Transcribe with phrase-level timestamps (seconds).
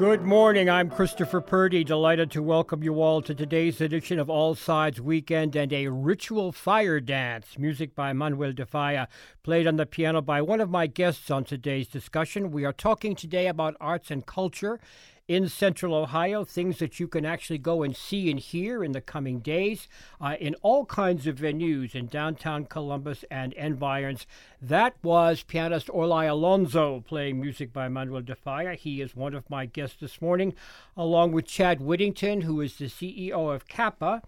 [0.00, 0.70] Good morning.
[0.70, 5.54] I'm Christopher Purdy, delighted to welcome you all to today's edition of All Sides Weekend
[5.54, 7.58] and a ritual fire dance.
[7.58, 9.08] Music by Manuel de Falla,
[9.42, 12.50] played on the piano by one of my guests on today's discussion.
[12.50, 14.80] We are talking today about arts and culture
[15.30, 19.00] in Central Ohio, things that you can actually go and see and hear in the
[19.00, 19.86] coming days
[20.20, 24.26] uh, in all kinds of venues in downtown Columbus and environs.
[24.60, 28.74] That was pianist Orlay Alonso playing music by Manuel de Falla.
[28.74, 30.52] He is one of my guests this morning,
[30.96, 34.22] along with Chad Whittington, who is the CEO of CAPA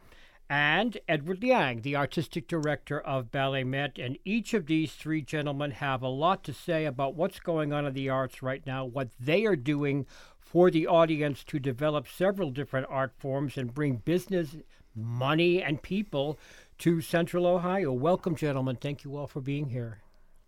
[0.54, 3.98] and Edward Liang, the artistic director of BalletMet.
[3.98, 7.86] And each of these three gentlemen have a lot to say about what's going on
[7.86, 10.04] in the arts right now, what they are doing
[10.52, 14.54] for the audience to develop several different art forms and bring business,
[14.94, 16.38] money, and people
[16.76, 17.90] to Central Ohio.
[17.90, 18.76] Welcome, gentlemen.
[18.76, 20.02] Thank you all for being here.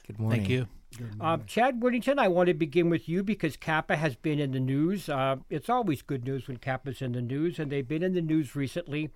[0.07, 0.41] Good morning.
[0.41, 0.69] Thank you.
[1.19, 4.61] Uh, Chad Whittington, I want to begin with you because CAPA has been in the
[4.61, 5.09] news.
[5.09, 8.21] Uh, it's always good news when CAPA's in the news, and they've been in the
[8.21, 9.09] news recently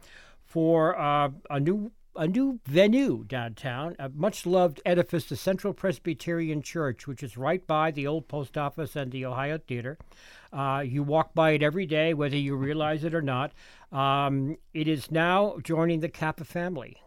[0.43, 6.63] for uh, a new a new venue downtown, a much loved edifice, the Central Presbyterian
[6.63, 9.97] Church, which is right by the old post office and the Ohio Theater.
[10.53, 13.53] Uh, you walk by it every day, whether you realize it or not.
[13.93, 17.01] Um, it is now joining the CAPA family.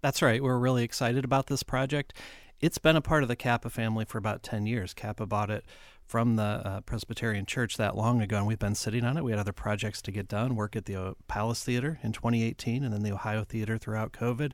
[0.00, 0.40] That's right.
[0.40, 2.12] We're really excited about this project.
[2.60, 4.94] It's been a part of the CAPA family for about 10 years.
[4.94, 5.64] CAPA bought it
[6.06, 9.24] from the uh, Presbyterian Church that long ago, and we've been sitting on it.
[9.24, 12.84] We had other projects to get done, work at the uh, Palace Theater in 2018,
[12.84, 14.52] and then the Ohio Theater throughout COVID.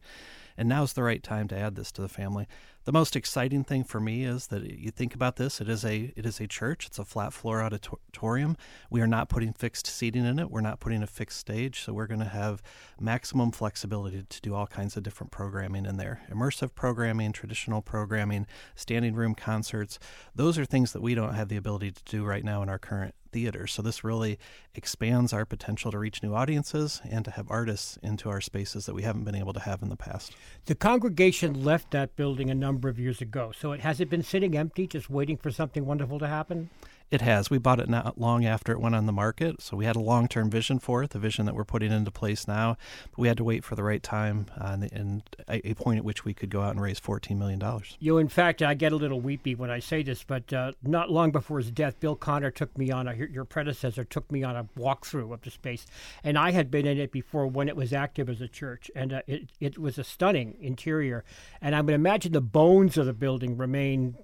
[0.57, 2.47] And now's the right time to add this to the family.
[2.85, 5.61] The most exciting thing for me is that you think about this.
[5.61, 6.87] It is a it is a church.
[6.87, 8.57] It's a flat floor auditorium.
[8.91, 10.51] We are not putting fixed seating in it.
[10.51, 11.83] We're not putting a fixed stage.
[11.83, 12.61] So we're going to have
[12.99, 16.23] maximum flexibility to do all kinds of different programming in there.
[16.29, 20.01] Immersive programming, traditional programming, standing room concerts.
[20.35, 22.79] Those are things that we don't have the ability to do right now in our
[22.79, 23.67] current theater.
[23.67, 24.39] So this really
[24.75, 28.95] expands our potential to reach new audiences and to have artists into our spaces that
[28.95, 30.35] we haven't been able to have in the past.
[30.67, 33.53] The congregation left that building a number of years ago.
[33.59, 36.71] So it has it been sitting empty, just waiting for something wonderful to happen?
[37.13, 37.51] It has.
[37.51, 40.01] We bought it not long after it went on the market, so we had a
[40.01, 42.79] long-term vision for it, the vision that we're putting into place now.
[43.11, 46.25] But we had to wait for the right time uh, and a, point at which
[46.25, 47.63] we could go out and raise $14 million.
[47.99, 51.11] You, in fact, I get a little weepy when I say this, but uh, not
[51.11, 54.57] long before his death, Bill Conner took me on a your predecessor took me on
[54.57, 55.85] a walkthrough of the space,
[56.25, 59.13] and I had been in it before when it was active as a church, and
[59.13, 61.25] uh, it it was a stunning interior,
[61.61, 64.17] and I would imagine the bones of the building remain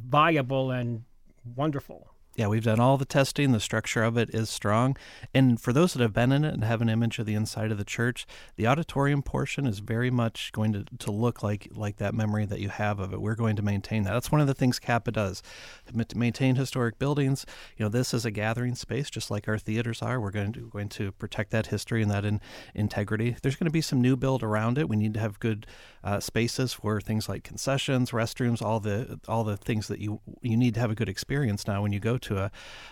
[0.00, 1.02] viable and
[1.56, 3.52] wonderful yeah, we've done all the testing.
[3.52, 4.96] The structure of it is strong.
[5.32, 7.72] And for those that have been in it and have an image of the inside
[7.72, 8.26] of the church,
[8.56, 12.60] the auditorium portion is very much going to, to look like like that memory that
[12.60, 13.22] you have of it.
[13.22, 14.12] We're going to maintain that.
[14.12, 15.42] That's one of the things CAPA does.
[15.86, 17.46] To maintain historic buildings,
[17.78, 20.20] you know, this is a gathering space just like our theaters are.
[20.20, 22.42] We're going to going to protect that history and that in,
[22.74, 23.36] integrity.
[23.40, 24.90] There's going to be some new build around it.
[24.90, 25.66] We need to have good
[26.04, 30.56] uh, spaces for things like concessions, restrooms, all the all the things that you you
[30.56, 32.50] need to have a good experience now when you go to a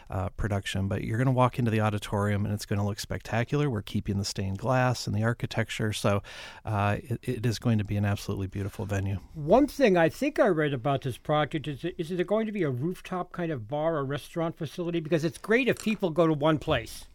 [0.09, 0.87] uh, production.
[0.87, 3.69] But you're going to walk into the auditorium and it's going to look spectacular.
[3.69, 6.23] We're keeping the stained glass and the architecture, so
[6.65, 9.19] uh, it, it is going to be an absolutely beautiful venue.
[9.35, 12.63] One thing I think I read about this project is is it going to be
[12.63, 15.01] a rooftop kind of bar or restaurant facility?
[15.01, 17.07] Because it's great if people go to one place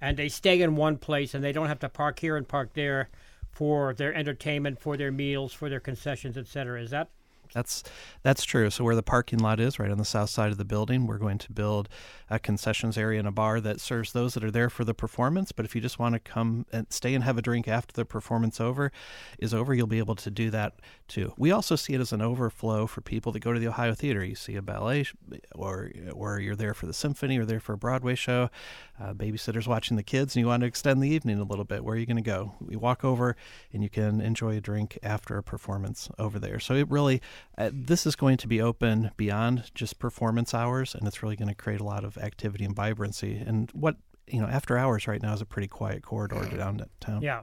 [0.00, 2.74] and they stay in one place and they don't have to park here and park
[2.74, 3.08] there
[3.50, 6.82] for their entertainment, for their meals, for their concessions, etc.
[6.82, 7.08] Is that
[7.52, 7.82] that's
[8.22, 8.70] that's true.
[8.70, 11.18] So where the parking lot is, right on the south side of the building, we're
[11.18, 11.88] going to build
[12.28, 15.52] a concessions area and a bar that serves those that are there for the performance.
[15.52, 18.04] But if you just want to come and stay and have a drink after the
[18.04, 18.90] performance over
[19.38, 20.74] is over, you'll be able to do that
[21.08, 21.32] too.
[21.36, 24.24] We also see it as an overflow for people that go to the Ohio Theater.
[24.24, 25.06] You see a ballet,
[25.54, 28.50] or or you're there for the symphony, or there for a Broadway show.
[28.98, 31.84] Uh, babysitters watching the kids, and you want to extend the evening a little bit.
[31.84, 32.54] Where are you going to go?
[32.60, 33.36] We walk over,
[33.72, 36.58] and you can enjoy a drink after a performance over there.
[36.58, 37.20] So it really
[37.58, 41.48] uh, this is going to be open beyond just performance hours, and it's really going
[41.48, 43.36] to create a lot of activity and vibrancy.
[43.36, 43.96] And what
[44.26, 47.22] you know, after hours right now is a pretty quiet corridor down downtown.
[47.22, 47.42] Yeah.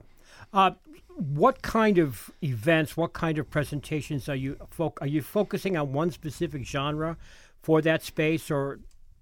[0.52, 0.72] Uh,
[1.16, 5.92] what kind of events, what kind of presentations are you fo- are you focusing on
[5.92, 7.16] one specific genre
[7.62, 8.80] for that space, or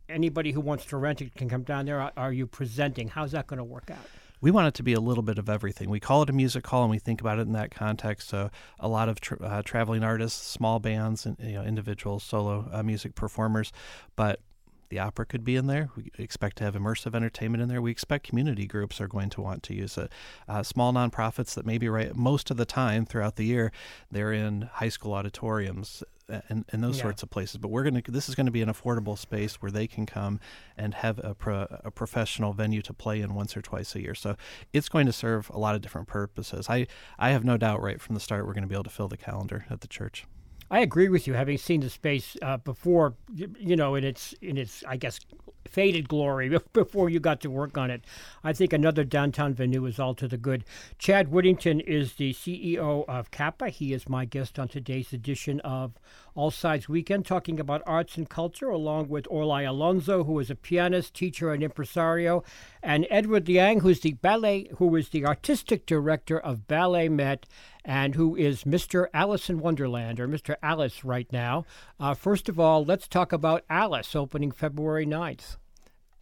[0.08, 2.00] anybody who wants to rent it can come down there?
[2.00, 3.08] Are, are you presenting?
[3.08, 4.06] How's that going to work out?
[4.42, 5.88] We want it to be a little bit of everything.
[5.88, 8.28] We call it a music hall, and we think about it in that context.
[8.28, 12.68] So a lot of tra- uh, traveling artists, small bands, and you know, individual solo
[12.70, 13.72] uh, music performers,
[14.16, 14.40] but
[14.88, 15.88] the opera could be in there.
[15.96, 17.80] We expect to have immersive entertainment in there.
[17.80, 20.12] We expect community groups are going to want to use it.
[20.46, 23.72] Uh, small nonprofits that maybe right most of the time throughout the year
[24.10, 26.02] they're in high school auditoriums
[26.48, 27.02] and, and those yeah.
[27.02, 27.58] sorts of places.
[27.58, 30.06] But we're going to this is going to be an affordable space where they can
[30.06, 30.40] come
[30.76, 34.14] and have a, pro, a professional venue to play in once or twice a year.
[34.14, 34.36] So
[34.72, 36.66] it's going to serve a lot of different purposes.
[36.68, 36.86] I
[37.18, 39.08] I have no doubt right from the start we're going to be able to fill
[39.08, 40.26] the calendar at the church.
[40.72, 41.34] I agree with you.
[41.34, 45.20] Having seen the space uh, before, you know, in its in its I guess
[45.68, 48.04] faded glory before you got to work on it.
[48.42, 50.64] I think another downtown venue is all to the good.
[50.98, 53.68] Chad Whittington is the CEO of CAPA.
[53.68, 55.92] He is my guest on today's edition of
[56.34, 60.54] All Sides Weekend, talking about arts and culture, along with Orlay Alonso, who is a
[60.54, 62.42] pianist, teacher, and impresario,
[62.82, 67.44] and Edward Liang, who's the ballet, who is the artistic director of BalletMet
[67.84, 69.06] and who is Mr.
[69.12, 70.56] Alice in Wonderland, or Mr.
[70.62, 71.64] Alice right now.
[71.98, 75.56] Uh, first of all, let's talk about Alice opening February 9th.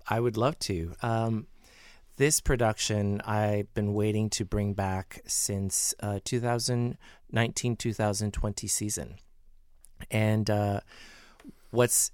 [0.09, 0.95] I would love to.
[1.03, 1.47] Um,
[2.17, 9.17] this production I've been waiting to bring back since uh, 2019 2020 season.
[10.11, 10.81] And uh,
[11.71, 12.11] what's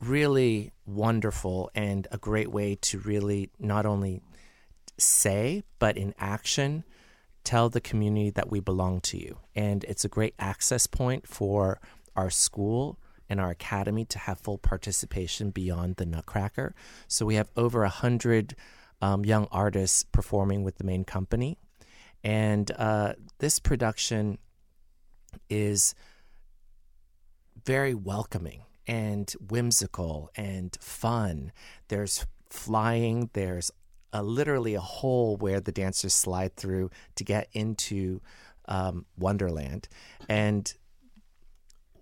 [0.00, 4.22] really wonderful and a great way to really not only
[4.96, 6.84] say, but in action,
[7.48, 9.38] tell the community that we belong to you.
[9.56, 11.80] And it's a great access point for
[12.14, 16.74] our school and our academy to have full participation beyond the Nutcracker.
[17.06, 18.54] So we have over a hundred
[19.00, 21.56] um, young artists performing with the main company,
[22.22, 24.36] and uh, this production
[25.48, 25.94] is
[27.64, 31.52] very welcoming and whimsical and fun.
[31.88, 33.70] There's flying, there's
[34.12, 38.20] literally a hole where the dancers slide through to get into
[38.66, 39.88] um, Wonderland.
[40.28, 40.72] And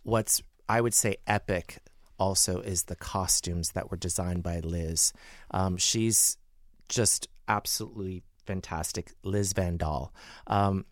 [0.02, 1.78] what's, I would say, epic
[2.18, 5.12] also is the costumes that were designed by Liz.
[5.50, 6.36] Um, she's
[6.88, 10.12] just absolutely fantastic, Liz Van Dahl.
[10.46, 10.86] Um,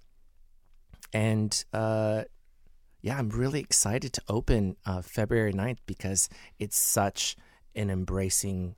[1.12, 2.24] and uh,
[3.00, 6.28] yeah, I'm really excited to open uh, February 9th because
[6.58, 7.36] it's such
[7.74, 8.74] an embracing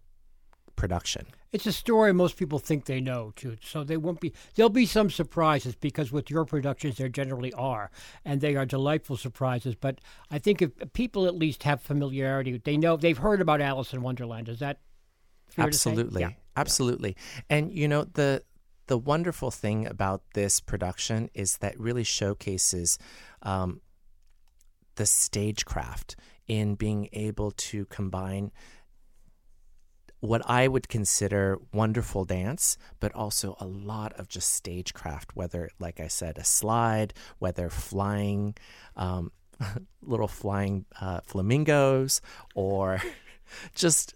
[0.74, 1.26] production.
[1.52, 4.32] It's a story most people think they know too, so they won't be.
[4.54, 7.90] There'll be some surprises because with your productions there generally are,
[8.24, 9.74] and they are delightful surprises.
[9.74, 10.00] But
[10.30, 14.02] I think if people at least have familiarity, they know they've heard about Alice in
[14.02, 14.48] Wonderland.
[14.48, 14.80] Is that
[15.56, 16.30] absolutely, yeah.
[16.56, 17.16] absolutely?
[17.48, 18.42] And you know the
[18.86, 22.98] the wonderful thing about this production is that really showcases
[23.42, 23.80] um,
[24.96, 26.16] the stagecraft
[26.46, 28.52] in being able to combine
[30.26, 36.00] what I would consider wonderful dance, but also a lot of just stagecraft, whether, like
[36.00, 38.56] I said, a slide, whether flying,
[38.96, 39.32] um,
[40.02, 42.20] little flying uh, flamingos,
[42.54, 43.00] or
[43.74, 44.14] just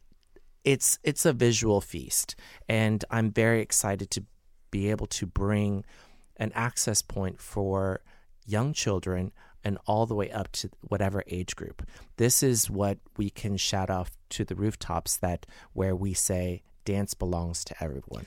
[0.65, 2.37] it's it's a visual feast,
[2.69, 4.25] and I'm very excited to
[4.71, 5.85] be able to bring
[6.37, 8.03] an access point for
[8.47, 9.33] young children
[9.65, 11.83] and all the way up to whatever age group.
[12.17, 17.15] This is what we can shout off to the rooftops that where we say dance
[17.15, 18.27] belongs to everyone.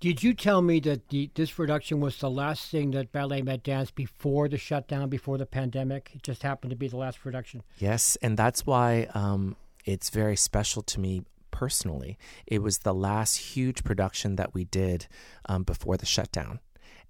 [0.00, 3.94] Did you tell me that the, this production was the last thing that BalletMet danced
[3.94, 6.10] before the shutdown, before the pandemic?
[6.12, 7.62] It just happened to be the last production.
[7.78, 11.22] Yes, and that's why um, it's very special to me
[11.52, 12.18] personally.
[12.48, 15.06] It was the last huge production that we did
[15.46, 16.58] um, before the shutdown,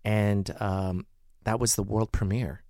[0.05, 1.07] and um,
[1.45, 2.63] that was the world premiere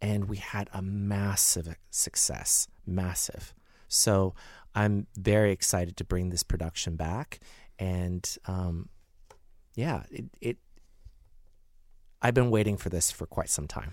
[0.00, 3.54] and we had a massive success, massive.
[3.88, 4.34] So
[4.74, 7.40] I'm very excited to bring this production back,
[7.78, 8.88] and um,
[9.74, 10.56] yeah, it, it.
[12.20, 13.92] I've been waiting for this for quite some time.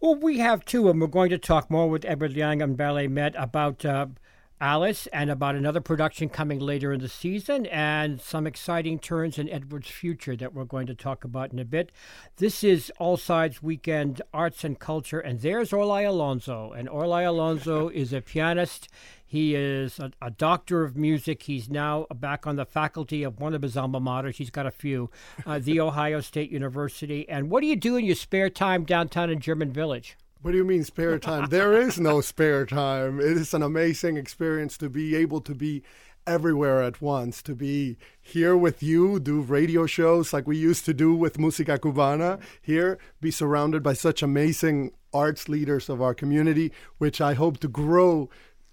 [0.00, 3.34] Well, we have too, and we're going to talk more with Edward Liang and BalletMet
[3.36, 4.06] about uh,
[4.60, 9.50] Alice and about another production coming later in the season and some exciting turns in
[9.50, 11.92] Edward's future that we're going to talk about in a bit.
[12.38, 16.72] This is All Sides Weekend Arts and Culture, and there's Orlay Alonso.
[16.72, 18.88] And Orlay Alonso is a pianist.
[19.26, 21.42] He is a, a, doctor of music.
[21.42, 24.36] He's now back on the faculty of one of his alma maters.
[24.36, 25.10] He's got a few,
[25.44, 27.28] uh, The Ohio State University.
[27.28, 30.16] And what do you do in your spare time downtown in German Village?
[30.42, 31.48] What do you mean spare time?
[31.50, 33.20] there is no spare time.
[33.20, 35.82] It is an amazing experience to be able to be
[36.26, 40.92] everywhere at once, to be here with you, do radio shows like we used to
[40.92, 46.72] do with Musica Cubana, here, be surrounded by such amazing arts leaders of our community,
[46.98, 48.28] which I hope to grow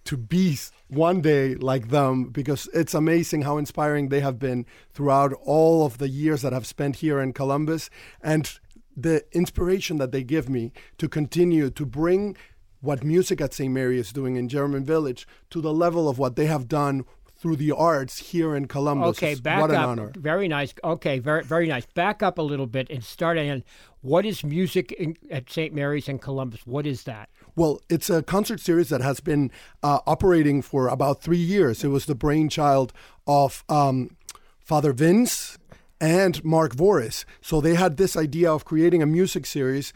[0.05, 0.58] to be
[0.89, 5.98] one day like them because it's amazing how inspiring they have been throughout all of
[5.98, 7.89] the years that I've spent here in Columbus.
[8.22, 8.60] And
[8.96, 12.36] the inspiration that they give me to continue to bring
[12.82, 13.74] what music at St.
[13.74, 17.06] Mary is doing in German Village to the level of what they have done
[17.38, 19.18] through the arts here in Columbus.
[19.18, 19.88] Okay, back what up.
[19.88, 20.12] Honor.
[20.16, 20.74] Very nice.
[20.84, 21.86] Okay, very very nice.
[21.86, 23.64] Back up a little bit and start in.
[24.02, 25.74] What is music in, at St.
[25.74, 26.62] Mary's in Columbus?
[26.66, 27.30] What is that?
[27.56, 31.84] Well, it's a concert series that has been uh, operating for about three years.
[31.84, 32.92] It was the brainchild
[33.28, 34.16] of um,
[34.60, 35.58] Father Vince
[36.03, 37.24] and Mark Voris.
[37.39, 39.93] So they had this idea of creating a music series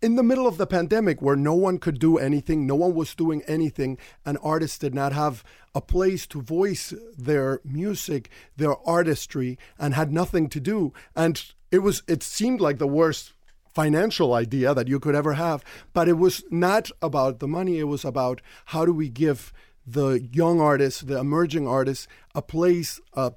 [0.00, 3.16] in the middle of the pandemic where no one could do anything, no one was
[3.16, 5.42] doing anything, and artists did not have
[5.74, 10.92] a place to voice their music, their artistry, and had nothing to do.
[11.16, 13.32] And it was it seemed like the worst
[13.74, 17.88] financial idea that you could ever have, but it was not about the money, it
[17.88, 19.52] was about how do we give
[19.84, 23.30] the young artists, the emerging artists, a place uh,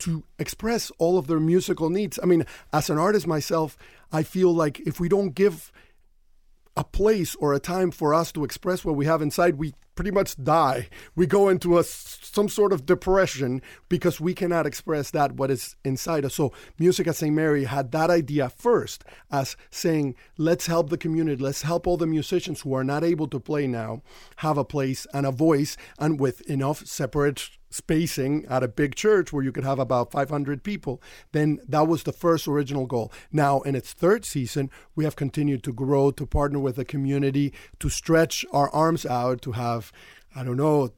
[0.00, 2.18] to express all of their musical needs.
[2.22, 3.76] I mean, as an artist myself,
[4.12, 5.72] I feel like if we don't give
[6.76, 10.10] a place or a time for us to express what we have inside, we pretty
[10.10, 10.88] much die.
[11.14, 15.76] We go into a some sort of depression because we cannot express that what is
[15.84, 16.34] inside us.
[16.34, 17.34] So Music at St.
[17.34, 22.08] Mary had that idea first as saying, let's help the community, let's help all the
[22.08, 24.02] musicians who are not able to play now
[24.36, 29.32] have a place and a voice and with enough separate spacing at a big church
[29.32, 31.02] where you could have about 500 people,
[31.32, 33.12] then that was the first original goal.
[33.32, 37.52] Now, in its third season, we have continued to grow, to partner with the community,
[37.80, 39.92] to stretch our arms out, to have,
[40.36, 40.92] I don't know,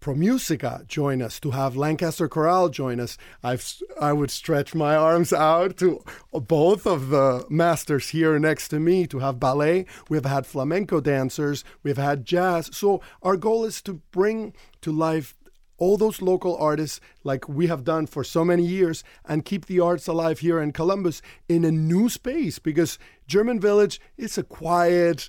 [0.00, 3.18] ProMusica join us, to have Lancaster Chorale join us.
[3.42, 3.64] I've
[4.00, 9.06] I would stretch my arms out to both of the masters here next to me
[9.08, 9.86] to have ballet.
[10.08, 12.70] We've had flamenco dancers, we've had jazz.
[12.72, 15.34] So our goal is to bring to life
[15.78, 19.80] all those local artists like we have done for so many years and keep the
[19.80, 25.28] arts alive here in Columbus in a new space because German Village is a quiet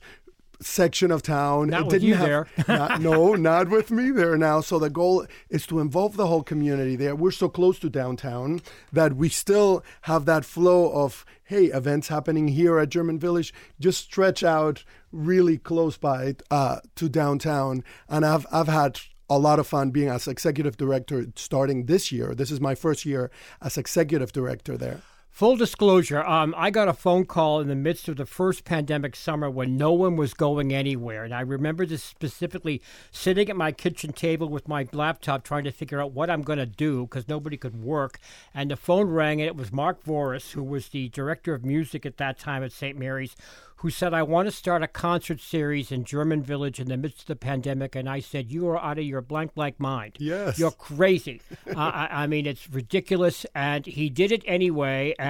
[0.62, 1.70] section of town.
[1.70, 2.48] Not it with didn't you have, there.
[2.68, 4.62] not, no, not with me there now.
[4.62, 7.16] So the goal is to involve the whole community there.
[7.16, 12.50] We're so close to downtown that we still have that flow of hey, events happening
[12.50, 13.52] here at German Village.
[13.80, 19.00] Just stretch out really close by uh, to downtown, and I've I've had
[19.30, 22.34] a lot of fun being as executive director starting this year.
[22.34, 23.30] This is my first year
[23.62, 25.02] as executive director there.
[25.40, 29.16] Full disclosure, um, I got a phone call in the midst of the first pandemic
[29.16, 31.24] summer when no one was going anywhere.
[31.24, 35.72] And I remember this specifically sitting at my kitchen table with my laptop trying to
[35.72, 38.20] figure out what I'm going to do because nobody could work.
[38.54, 42.06] And the phone rang, and it was Mark Voris, who was the director of music
[42.06, 43.00] at that time at St.
[43.00, 43.38] Mary's,
[43.80, 47.22] who said, I want to start a concert series in German Village in the midst
[47.22, 47.96] of the pandemic.
[47.96, 50.18] And I said, You are out of your blank, blank mind.
[50.20, 50.60] Yes.
[50.60, 51.42] You're crazy.
[51.68, 53.46] uh, I, I mean, it's ridiculous.
[53.56, 55.16] And he did it anyway.
[55.18, 55.29] And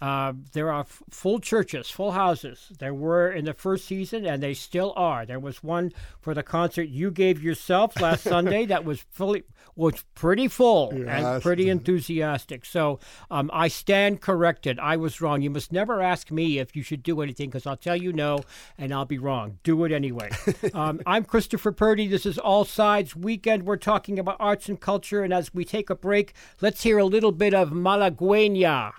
[0.00, 2.70] uh, there are f- full churches, full houses.
[2.78, 5.24] There were in the first season, and they still are.
[5.24, 10.04] There was one for the concert you gave yourself last Sunday that was fully was
[10.14, 12.64] pretty full and pretty enthusiastic.
[12.64, 12.98] So
[13.30, 14.78] um, I stand corrected.
[14.78, 15.42] I was wrong.
[15.42, 18.40] You must never ask me if you should do anything because I'll tell you no,
[18.78, 19.58] and I'll be wrong.
[19.64, 20.30] Do it anyway.
[20.74, 22.06] um, I'm Christopher Purdy.
[22.06, 23.64] This is All Sides Weekend.
[23.64, 27.04] We're talking about arts and culture, and as we take a break, let's hear a
[27.04, 28.92] little bit of Malagueña.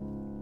[0.00, 0.39] Thank you.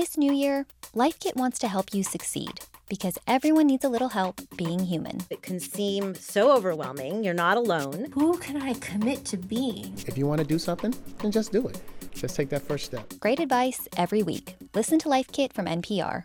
[0.00, 4.40] This new year, LifeKit wants to help you succeed because everyone needs a little help
[4.56, 5.18] being human.
[5.28, 7.22] It can seem so overwhelming.
[7.22, 8.06] You're not alone.
[8.14, 9.92] Who can I commit to being?
[10.06, 11.82] If you want to do something, then just do it.
[12.14, 13.12] Just take that first step.
[13.20, 14.56] Great advice every week.
[14.74, 16.24] Listen to LifeKit from NPR.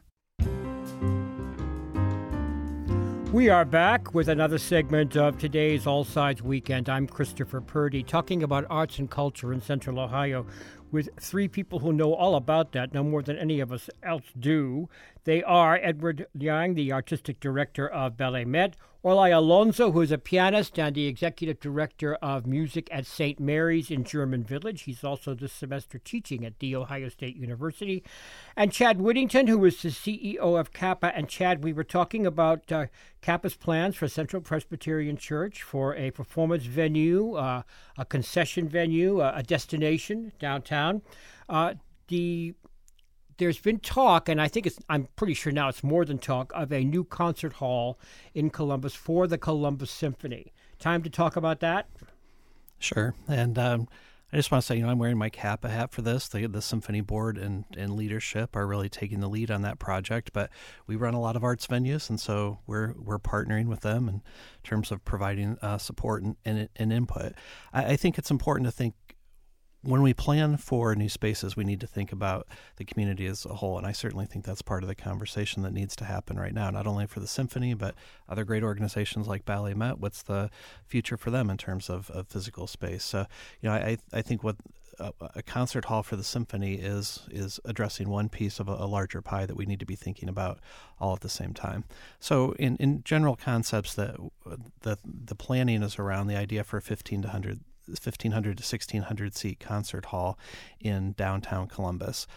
[3.34, 6.88] We are back with another segment of today's All Sides Weekend.
[6.88, 10.46] I'm Christopher Purdy, talking about arts and culture in Central Ohio
[10.96, 14.32] with three people who know all about that, no more than any of us else
[14.40, 14.90] do.
[15.26, 20.20] They are Edward Liang, the artistic director of Ballet Met, Orlay Alonso, who is a
[20.20, 23.40] pianist and the executive director of music at St.
[23.40, 24.84] Mary's in German Village.
[24.84, 28.04] He's also this semester teaching at The Ohio State University.
[28.56, 31.12] And Chad Whittington, who is the CEO of CAPA.
[31.16, 32.86] And Chad, we were talking about uh,
[33.24, 37.64] CAPA's plans for Central Presbyterian Church for a performance venue, uh,
[37.98, 41.02] a concession venue, uh, a destination downtown.
[41.50, 41.74] Uh,
[42.10, 42.54] the
[43.38, 46.52] there's been talk, and I think it's, I'm pretty sure now it's more than talk,
[46.54, 48.00] of a new concert hall
[48.34, 50.54] in Columbus for the Columbus Symphony.
[50.80, 51.88] Time to talk about that?
[52.80, 53.16] Sure.
[53.28, 53.88] And um,
[54.34, 56.28] I just want to say, you know, I'm wearing my CAPA hat for this.
[56.28, 60.32] The, the symphony board and, and leadership are really taking the lead on that project.
[60.34, 60.50] But
[60.88, 64.22] we run a lot of arts venues, and so we're we're partnering with them in
[64.64, 67.34] terms of providing uh, support and, and, and input.
[67.72, 68.96] I, I think it's important to think
[69.86, 73.56] when we plan for new spaces, we need to think about the community as a
[73.56, 73.78] whole.
[73.78, 76.72] And I certainly think that's part of the conversation that needs to happen right now,
[76.72, 77.94] not only for the symphony, but
[78.28, 80.00] other great organizations like BalletMet.
[80.00, 80.50] What's the
[80.86, 83.04] future for them in terms of, of physical space?
[83.04, 83.26] So,
[83.62, 84.58] you know, I, I think what
[85.00, 89.22] a, concert hall for the symphony is is addressing one piece of a, a, larger
[89.22, 90.60] pie that we need to be thinking about
[91.00, 91.84] all at the same time.
[92.20, 94.16] So, in, in general concepts, that
[94.82, 99.60] the the planning is around the idea for 15 to 100 1500 to 1600 seat
[99.60, 100.38] concert hall
[100.80, 102.28] in downtown Columbus.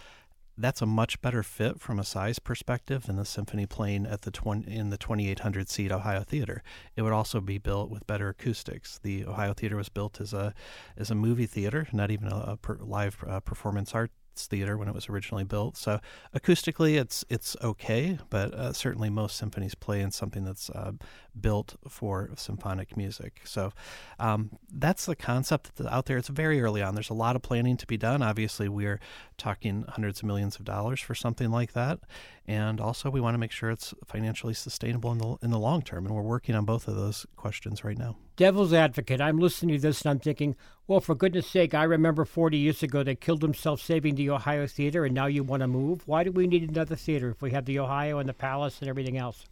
[0.61, 4.33] That's a much better fit from a size perspective than the symphony playing at the
[4.33, 6.64] 20, in the 2800 seat Ohio Theater.
[6.97, 8.99] It would also be built with better acoustics.
[8.99, 10.52] The Ohio Theater was built as a
[10.97, 14.11] as a movie theater, not even a, a per, live uh, performance art
[14.47, 15.76] Theater when it was originally built.
[15.76, 16.00] So
[16.35, 20.93] acoustically, it's it's okay, but uh, certainly most symphonies play in something that's uh,
[21.40, 23.41] built for symphonic music.
[23.45, 23.73] So
[24.19, 26.19] um, that's the concept that's out there.
[26.19, 26.95] It's very early on.
[26.95, 28.23] There's a lot of planning to be done.
[28.23, 29.00] Obviously, we're
[29.36, 32.00] talking hundreds of millions of dollars for something like that,
[32.47, 35.82] and also we want to make sure it's financially sustainable in the in the long
[35.82, 36.06] term.
[36.06, 38.17] And we're working on both of those questions right now.
[38.36, 39.21] Devil's advocate.
[39.21, 40.54] I'm listening to this and I'm thinking,
[40.86, 44.67] well, for goodness sake, I remember 40 years ago they killed themselves saving the Ohio
[44.67, 46.06] Theater, and now you want to move?
[46.06, 48.89] Why do we need another theater if we have the Ohio and the Palace and
[48.89, 49.45] everything else?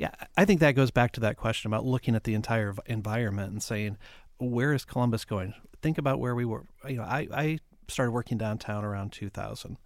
[0.00, 3.52] Yeah, I think that goes back to that question about looking at the entire environment
[3.52, 3.98] and saying,
[4.38, 5.52] where is Columbus going?
[5.82, 6.64] Think about where we were.
[6.88, 9.76] You know, I, I started working downtown around 2000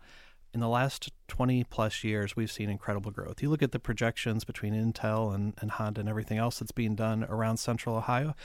[0.55, 3.43] in the last 20 plus years, we've seen incredible growth.
[3.43, 6.95] You look at the projections between Intel and, and Honda and everything else that's being
[6.95, 8.37] done around central Ohio,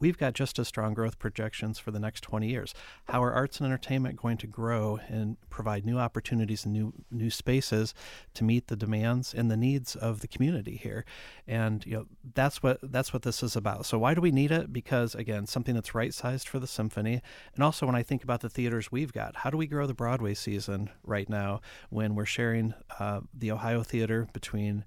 [0.00, 2.74] we've got just as strong growth projections for the next 20 years.
[3.08, 7.30] How are arts and entertainment going to grow and provide new opportunities and new new
[7.30, 7.94] spaces
[8.34, 11.04] to meet the demands and the needs of the community here?
[11.46, 13.86] And you know that's what that's what this is about.
[13.86, 14.72] So why do we need it?
[14.72, 17.20] Because again, something that's right sized for the symphony,
[17.54, 19.94] and also when I think about the theaters we've got, how do we grow the
[19.94, 21.60] Broadway season right now
[21.90, 24.84] when we're sharing uh, the Ohio Theater between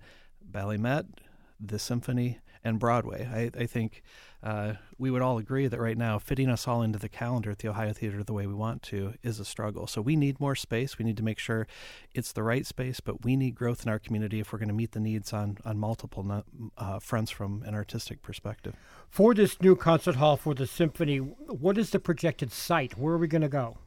[0.49, 1.06] BalletMet,
[1.60, 3.28] the Symphony, and Broadway?
[3.32, 4.02] I, I think
[4.43, 7.60] uh, we would all agree that right now fitting us all into the calendar at
[7.60, 9.88] the Ohio Theater the way we want to is a struggle.
[9.88, 10.97] So we need more space.
[10.97, 11.65] We need to make sure
[12.13, 14.73] it's the right space, but we need growth in our community if we're going to
[14.73, 16.43] meet the needs on on multiple
[16.77, 18.75] uh, fronts from an artistic perspective.
[19.10, 22.97] For this new concert hall for the symphony, what is the projected site?
[22.97, 23.77] Where are we going to go?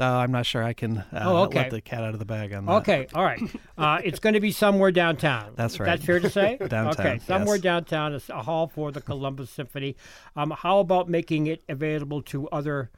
[0.00, 1.58] Uh, I'm not sure I can uh, oh, okay.
[1.58, 2.72] let the cat out of the bag on that.
[2.72, 3.40] Okay, all right.
[3.76, 5.52] Uh, it's going to be somewhere downtown.
[5.56, 5.86] That's right.
[5.86, 6.58] That's fair to say?
[6.68, 7.06] downtown.
[7.06, 7.62] Okay, somewhere yes.
[7.62, 9.96] downtown, a hall for the Columbus Symphony.
[10.36, 12.90] Um, how about making it available to other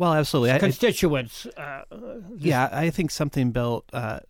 [0.00, 0.58] well, absolutely.
[0.58, 1.46] Constituents.
[1.58, 4.20] I, uh, yeah, I think something built uh,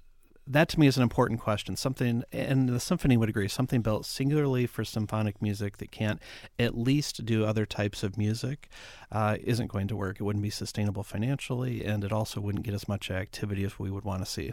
[0.51, 1.77] that to me is an important question.
[1.77, 6.21] Something, and the symphony would agree, something built singularly for symphonic music that can't
[6.59, 8.69] at least do other types of music
[9.13, 10.19] uh, isn't going to work.
[10.19, 13.91] It wouldn't be sustainable financially, and it also wouldn't get as much activity as we
[13.91, 14.53] would want to see.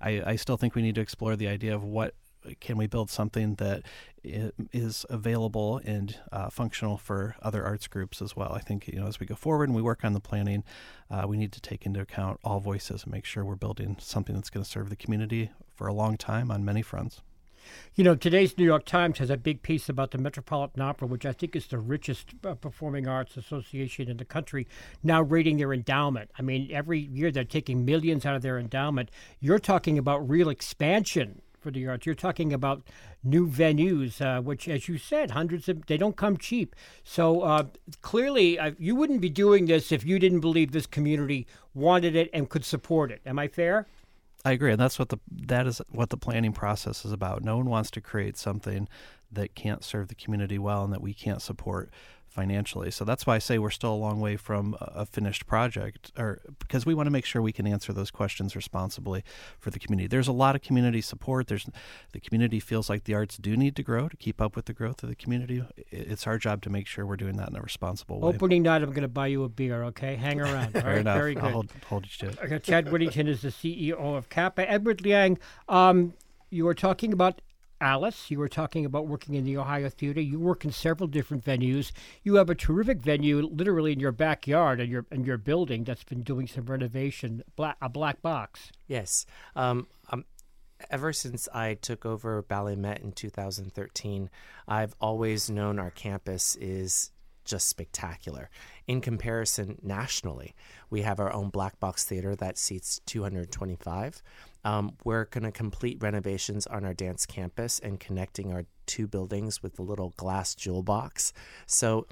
[0.00, 2.14] I, I still think we need to explore the idea of what
[2.60, 3.82] can we build something that
[4.24, 8.52] is available and uh, functional for other arts groups as well?
[8.52, 10.64] I think you know as we go forward and we work on the planning,
[11.10, 14.34] uh, we need to take into account all voices and make sure we're building something
[14.34, 17.22] that's going to serve the community for a long time on many fronts.
[17.94, 21.26] You know, today's New York Times has a big piece about the Metropolitan Opera, which
[21.26, 24.66] I think is the richest uh, performing arts association in the country,
[25.02, 26.30] now rating their endowment.
[26.38, 29.10] I mean, every year they're taking millions out of their endowment.
[29.40, 32.06] You're talking about real expansion for the arts.
[32.06, 32.82] You're talking about
[33.22, 36.74] new venues, uh, which, as you said, hundreds of they don't come cheap.
[37.04, 37.64] So uh,
[38.00, 42.30] clearly, uh, you wouldn't be doing this if you didn't believe this community wanted it
[42.32, 43.20] and could support it.
[43.26, 43.86] Am I fair?
[44.44, 47.42] I agree, and that's what the that is what the planning process is about.
[47.42, 48.88] No one wants to create something
[49.30, 51.90] that can't serve the community well and that we can't support
[52.28, 52.90] financially.
[52.90, 56.40] So that's why I say we're still a long way from a finished project, or
[56.58, 59.24] because we want to make sure we can answer those questions responsibly
[59.58, 60.06] for the community.
[60.06, 61.48] There's a lot of community support.
[61.48, 61.68] There's
[62.12, 64.72] the community feels like the arts do need to grow to keep up with the
[64.72, 65.62] growth of the community.
[65.90, 68.28] It's our job to make sure we're doing that in a responsible way.
[68.28, 69.84] Opening night, I'm going to buy you a beer.
[69.84, 70.76] Okay, hang around.
[70.76, 71.16] All right, enough.
[71.16, 71.44] very good.
[71.44, 72.62] I'll hold, hold you to it.
[72.62, 74.68] Chad Whittington is the CEO of CAPA.
[74.68, 75.38] Edward Liang,
[75.68, 76.14] um,
[76.50, 77.40] you were talking about
[77.80, 78.30] Alice.
[78.30, 80.20] You were talking about working in the Ohio Theater.
[80.20, 81.92] You work in several different venues.
[82.22, 86.04] You have a terrific venue, literally in your backyard and your in your building that's
[86.04, 87.42] been doing some renovation.
[87.56, 88.72] Black, a black box.
[88.86, 89.26] Yes.
[89.56, 90.24] Um, um,
[90.90, 94.30] ever since I took over BalletMet in 2013,
[94.66, 97.10] I've always known our campus is
[97.44, 98.50] just spectacular.
[98.86, 100.54] In comparison, nationally,
[100.90, 104.22] we have our own black box theater that seats 225.
[104.64, 109.62] Um, we're going to complete renovations on our dance campus and connecting our two buildings
[109.62, 111.32] with the little glass jewel box.
[111.66, 112.06] So,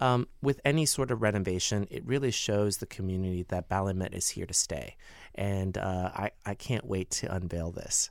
[0.00, 4.46] um, with any sort of renovation, it really shows the community that BalletMet is here
[4.46, 4.96] to stay.
[5.34, 8.10] And uh, I, I can't wait to unveil this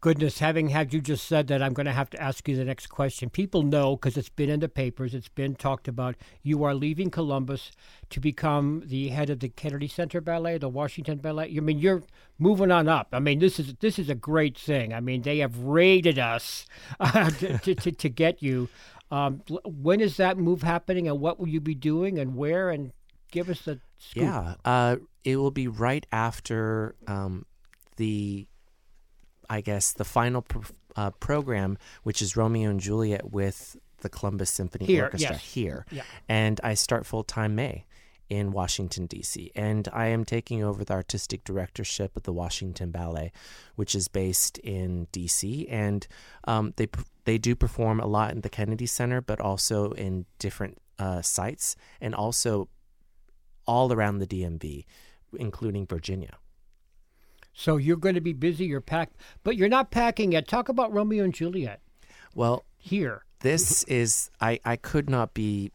[0.00, 2.64] goodness, having had you just said that, I'm going to have to ask you the
[2.64, 3.30] next question.
[3.30, 6.16] People know because it's been in the papers, it's been talked about.
[6.42, 7.72] You are leaving Columbus
[8.10, 11.52] to become the head of the Kennedy Center Ballet, the Washington Ballet.
[11.56, 12.02] I mean, you're
[12.38, 13.08] moving on up.
[13.12, 14.92] I mean, this is this is a great thing.
[14.92, 16.66] I mean, they have raided us
[17.00, 18.68] uh, to, to, to, to, get you.
[19.10, 22.70] Um, when is that move happening, and what will you be doing, and where?
[22.70, 22.92] And
[23.30, 24.22] give us the scoop.
[24.22, 27.46] Yeah, uh, it will be right after um,
[27.96, 28.46] the
[29.48, 30.44] I guess, the final
[30.96, 35.44] uh, program, which is Romeo and Juliet with the Columbus Symphony here, Orchestra yes.
[35.44, 35.86] here.
[35.90, 36.02] Yeah.
[36.28, 37.86] And I start full time May
[38.28, 39.52] in Washington, D.C.
[39.54, 43.32] And I am taking over the artistic directorship of the Washington Ballet,
[43.76, 45.68] which is based in D.C.
[45.68, 46.06] And
[46.44, 46.88] um, they,
[47.24, 51.76] they do perform a lot in the Kennedy Center, but also in different uh, sites
[52.00, 52.68] and also
[53.66, 54.84] all around the DMV,
[55.38, 56.36] including Virginia.
[57.58, 58.66] So you're going to be busy.
[58.66, 60.46] You're packed, but you're not packing yet.
[60.46, 61.80] Talk about Romeo and Juliet.
[62.34, 64.60] Well, here, this is I.
[64.62, 65.72] I could not be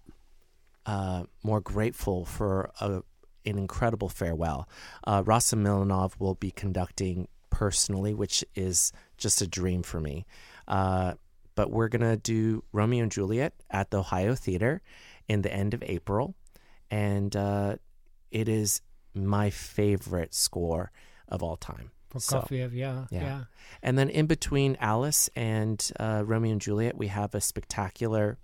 [0.85, 3.01] uh, more grateful for a,
[3.47, 4.69] an incredible farewell.
[5.05, 10.27] Uh, Rossen Milanov will be conducting personally, which is just a dream for me.
[10.67, 11.15] Uh,
[11.55, 14.83] but we're gonna do Romeo and Juliet at the Ohio Theater
[15.27, 16.35] in the end of April,
[16.91, 17.77] and uh,
[18.29, 18.83] it is
[19.15, 20.91] my favorite score
[21.31, 21.91] of all time.
[22.11, 23.43] Prokofiev, so, yeah, yeah, yeah.
[23.81, 28.37] And then in between Alice and uh, Romeo and Juliet, we have a spectacular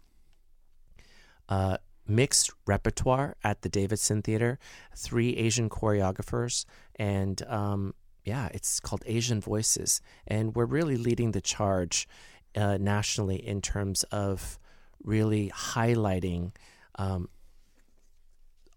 [1.49, 4.57] uh, mixed repertoire at the Davidson Theater,
[4.95, 10.01] three Asian choreographers, and um, yeah, it's called Asian Voices.
[10.25, 12.07] And we're really leading the charge
[12.55, 14.57] uh, nationally in terms of
[15.03, 16.51] really highlighting
[16.95, 17.29] um,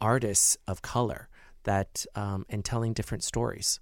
[0.01, 1.29] artists of color
[1.64, 3.81] that um, and telling different stories.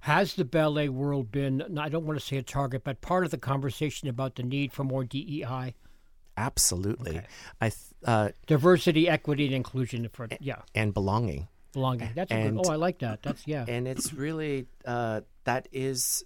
[0.00, 3.30] Has the ballet world been, I don't want to say a target, but part of
[3.30, 5.74] the conversation about the need for more DEI?
[6.38, 7.18] Absolutely.
[7.18, 7.26] Okay.
[7.60, 7.72] I
[8.04, 11.48] uh, diversity, equity, and inclusion for yeah, and belonging.
[11.72, 12.10] Belonging.
[12.14, 12.66] That's and, good.
[12.66, 13.22] Oh, I like that.
[13.22, 13.64] That's yeah.
[13.66, 16.24] And it's really uh, that is,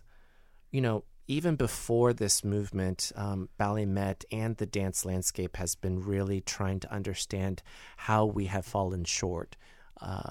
[0.70, 6.42] you know, even before this movement, um, BalletMet and the dance landscape has been really
[6.42, 7.62] trying to understand
[7.96, 9.56] how we have fallen short
[10.00, 10.30] uh,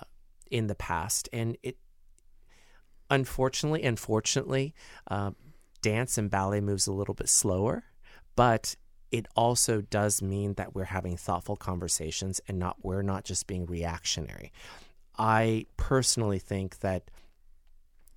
[0.51, 1.77] in the past, and it
[3.11, 4.73] unfortunately and fortunately,
[5.09, 5.31] uh,
[5.83, 7.83] dance and ballet moves a little bit slower,
[8.35, 8.75] but
[9.11, 13.65] it also does mean that we're having thoughtful conversations and not we're not just being
[13.65, 14.51] reactionary.
[15.17, 17.11] I personally think that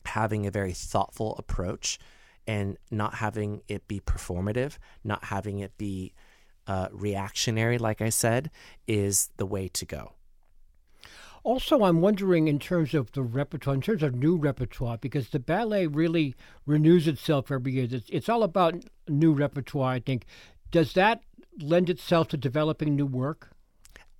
[0.07, 1.98] having a very thoughtful approach
[2.46, 6.14] and not having it be performative, not having it be
[6.66, 8.50] uh, reactionary, like I said,
[8.87, 10.13] is the way to go.
[11.44, 15.38] Also, I'm wondering in terms of the repertoire, in terms of new repertoire, because the
[15.38, 17.87] ballet really renews itself every year.
[17.90, 20.24] It's, it's all about new repertoire, I think.
[20.70, 21.20] Does that
[21.61, 23.50] lend itself to developing new work?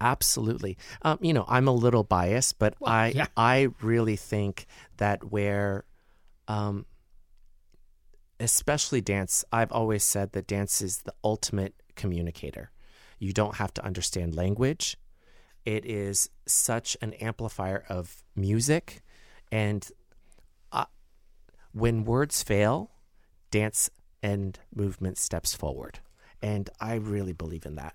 [0.03, 0.77] Absolutely.
[1.01, 3.27] Um, you know, I'm a little biased, but well, I yeah.
[3.39, 4.67] I really think
[4.99, 5.85] that where,
[6.47, 6.85] um,
[8.39, 12.71] especially dance, I've always said that dance is the ultimate communicator.
[13.19, 14.99] You don't have to understand language.
[15.65, 19.03] It is such an amplifier of music.
[19.51, 19.89] And
[20.73, 20.87] uh,
[21.73, 22.91] when words fail,
[23.51, 23.91] dance
[24.23, 26.01] and movement steps forward.
[26.43, 27.95] And I really believe in that.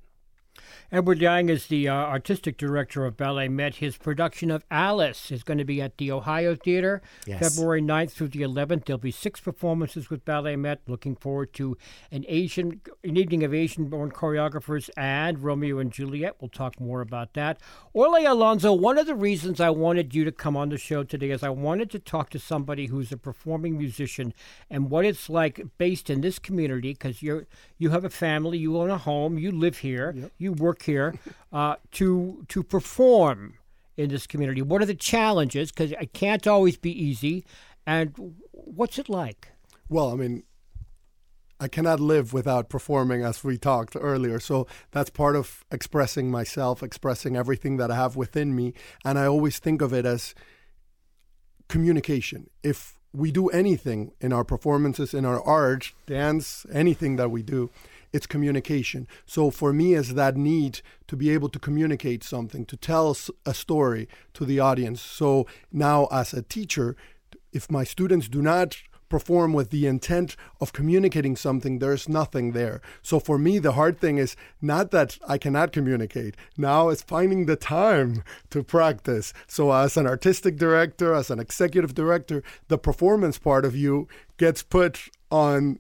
[0.92, 3.76] Edward Liang is the uh, artistic director of BalletMet.
[3.76, 7.56] His production of Alice is going to be at the Ohio Theater Yes.
[7.56, 8.86] February 9th through the 11th.
[8.86, 10.78] There'll be six performances with BalletMet.
[10.88, 11.78] Looking forward to
[12.12, 16.36] an Asian, an evening of Asian-born choreographers and Romeo and Juliet.
[16.40, 17.60] We'll talk more about that.
[17.96, 21.32] Orlay Alonso, one of the reasons I wanted you to come on the show today
[21.32, 24.34] is I wanted to talk to somebody who's a performing musician
[24.70, 27.46] and what it's like based in this community because you're
[27.78, 31.16] you have a family, you own a home, you live here, you work here,
[31.52, 33.56] uh, to to perform
[33.98, 34.62] in this community.
[34.62, 35.72] What are the challenges?
[35.72, 37.46] Because it can't always be easy.
[37.86, 39.52] And what's it like?
[39.90, 40.44] Well, I mean,
[41.60, 44.40] I cannot live without performing, as we talked earlier.
[44.40, 48.74] So that's part of expressing myself, expressing everything that I have within me.
[49.04, 50.34] And I always think of it as
[51.68, 52.50] communication.
[52.64, 57.70] If we do anything in our performances, in our art, dance, anything that we do,
[58.14, 59.08] it's communication.
[59.26, 63.54] So for me, is that need to be able to communicate something, to tell a
[63.54, 65.02] story to the audience.
[65.02, 66.96] So now, as a teacher,
[67.52, 68.78] if my students do not
[69.10, 72.80] perform with the intent of communicating something, there's nothing there.
[73.02, 76.38] So for me, the hard thing is not that I cannot communicate.
[76.56, 79.34] Now it's finding the time to practice.
[79.48, 84.62] So as an artistic director, as an executive director, the performance part of you gets
[84.62, 85.80] put on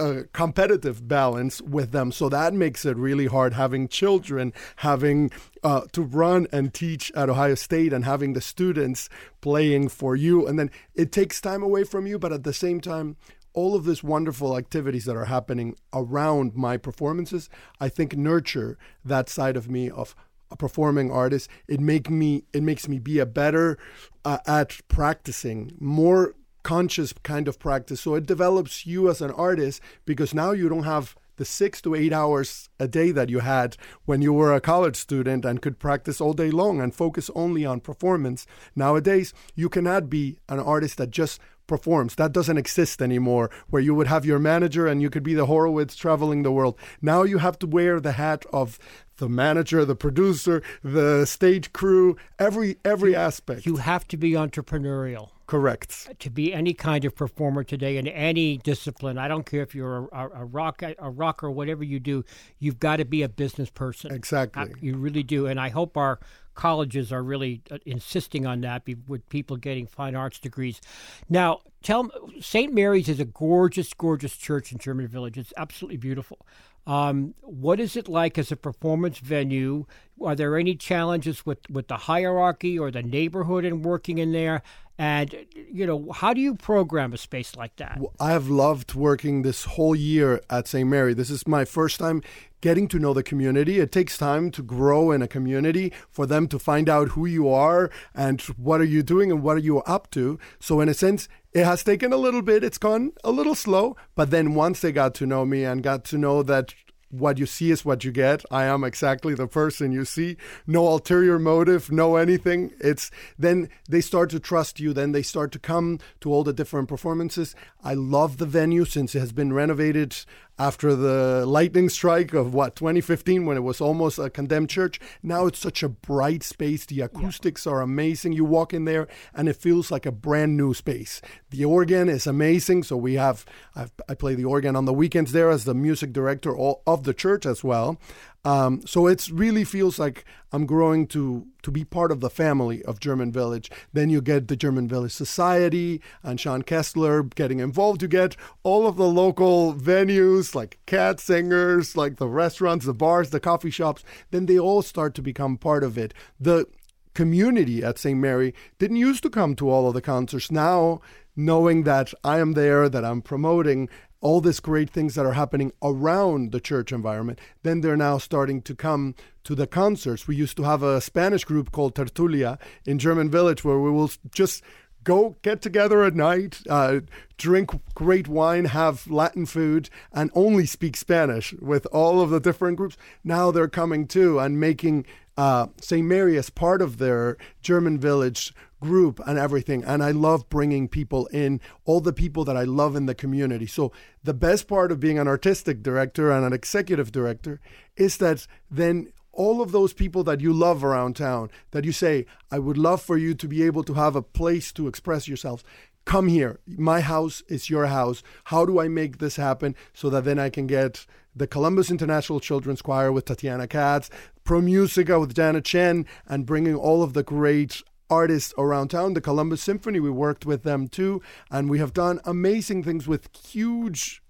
[0.00, 2.10] a competitive balance with them.
[2.10, 5.30] So that makes it really hard having children, having
[5.62, 9.08] uh, to run and teach at Ohio State, and having the students
[9.40, 10.46] playing for you.
[10.46, 13.16] And then it takes time away from you, but at the same time,
[13.52, 19.28] all of these wonderful activities that are happening around my performances, I think nurture that
[19.28, 20.14] side of me of
[20.50, 21.48] a performing artist.
[21.68, 23.78] It make me it makes me be a better
[24.24, 28.00] uh, at practicing, more conscious kind of practice.
[28.00, 31.94] So it develops you as an artist because now you don't have the six to
[31.94, 35.78] eight hours a day that you had when you were a college student and could
[35.78, 38.46] practice all day long and focus only on performance.
[38.76, 42.16] Nowadays, you cannot be an artist that just performs.
[42.16, 45.46] That doesn't exist anymore, where you would have your manager and you could be the
[45.46, 46.76] Horowitz traveling the world.
[47.00, 48.78] Now you have to wear the hat of
[49.20, 53.64] the manager, the producer, the stage crew, every every aspect.
[53.66, 55.28] You have to be entrepreneurial.
[55.46, 56.08] Correct.
[56.20, 59.18] to be any kind of performer today in any discipline.
[59.18, 62.24] I don't care if you're a, a, a rock a rocker, whatever you do.
[62.60, 64.14] You've got to be a business person.
[64.14, 64.62] Exactly.
[64.62, 66.20] Uh, You really do, and I hope our
[66.54, 70.80] colleges are really uh, insisting on that with people getting fine arts degrees.
[71.28, 72.72] Now, tell St.
[72.72, 75.36] Mary's is a gorgeous, gorgeous church in German Village.
[75.36, 76.38] It's absolutely beautiful.
[76.86, 79.86] Um, what is it like as a performance venue?
[80.22, 84.62] Are there any challenges with, with the hierarchy or the neighborhood in working in there?
[85.00, 87.98] And you know, how do you program a space like that?
[88.20, 90.86] I have loved working this whole year at St.
[90.86, 91.14] Mary.
[91.14, 92.22] This is my first time
[92.60, 93.78] getting to know the community.
[93.78, 97.48] It takes time to grow in a community for them to find out who you
[97.48, 100.38] are and what are you doing and what are you up to.
[100.60, 102.62] So in a sense, it has taken a little bit.
[102.62, 106.04] It's gone a little slow, but then once they got to know me and got
[106.06, 106.74] to know that
[107.10, 108.44] what you see is what you get.
[108.50, 110.36] I am exactly the person you see.
[110.66, 112.72] No ulterior motive, no anything.
[112.80, 114.92] It's then they start to trust you.
[114.92, 117.54] Then they start to come to all the different performances.
[117.82, 120.24] I love the venue since it has been renovated
[120.60, 125.00] after the lightning strike of what 2015 when it was almost a condemned church?
[125.22, 126.84] Now it's such a bright space.
[126.84, 128.34] The acoustics are amazing.
[128.34, 131.22] You walk in there and it feels like a brand new space.
[131.48, 132.82] The organ is amazing.
[132.82, 136.12] So we have I've, i play the organ on the weekends there as the music
[136.12, 137.98] director of the church as well
[138.44, 142.82] um, so it really feels like I'm growing to to be part of the family
[142.84, 143.70] of German Village.
[143.92, 148.00] Then you get the German Village Society and Sean Kessler getting involved.
[148.00, 153.40] You get all of the local venues like Katzinger's, like the restaurants, the bars, the
[153.40, 154.02] coffee shops.
[154.30, 156.14] Then they all start to become part of it.
[156.40, 156.66] The
[157.14, 158.18] community at St.
[158.18, 160.50] Mary didn't used to come to all of the concerts.
[160.50, 161.02] Now,
[161.36, 163.88] knowing that I am there, that I'm promoting,
[164.20, 168.60] all these great things that are happening around the church environment, then they're now starting
[168.62, 170.28] to come to the concerts.
[170.28, 174.10] We used to have a Spanish group called Tertulia in German Village where we will
[174.30, 174.62] just
[175.02, 177.00] go get together at night, uh,
[177.38, 182.76] drink great wine, have Latin food, and only speak Spanish with all of the different
[182.76, 182.96] groups.
[183.24, 185.06] Now they're coming too and making
[185.36, 186.06] uh, St.
[186.06, 189.84] Mary as part of their German Village group and everything.
[189.84, 193.66] And I love bringing people in, all the people that I love in the community.
[193.66, 193.92] So
[194.24, 197.60] the best part of being an artistic director and an executive director
[197.96, 202.26] is that then all of those people that you love around town, that you say,
[202.50, 205.62] I would love for you to be able to have a place to express yourselves,
[206.04, 206.58] come here.
[206.66, 208.22] My house is your house.
[208.44, 212.40] How do I make this happen so that then I can get the Columbus International
[212.40, 214.10] Children's Choir with Tatiana Katz,
[214.42, 219.14] Pro Musica with Dana Chen, and bringing all of the great artists around town.
[219.14, 223.28] The Columbus Symphony, we worked with them too, and we have done amazing things with
[223.36, 224.22] huge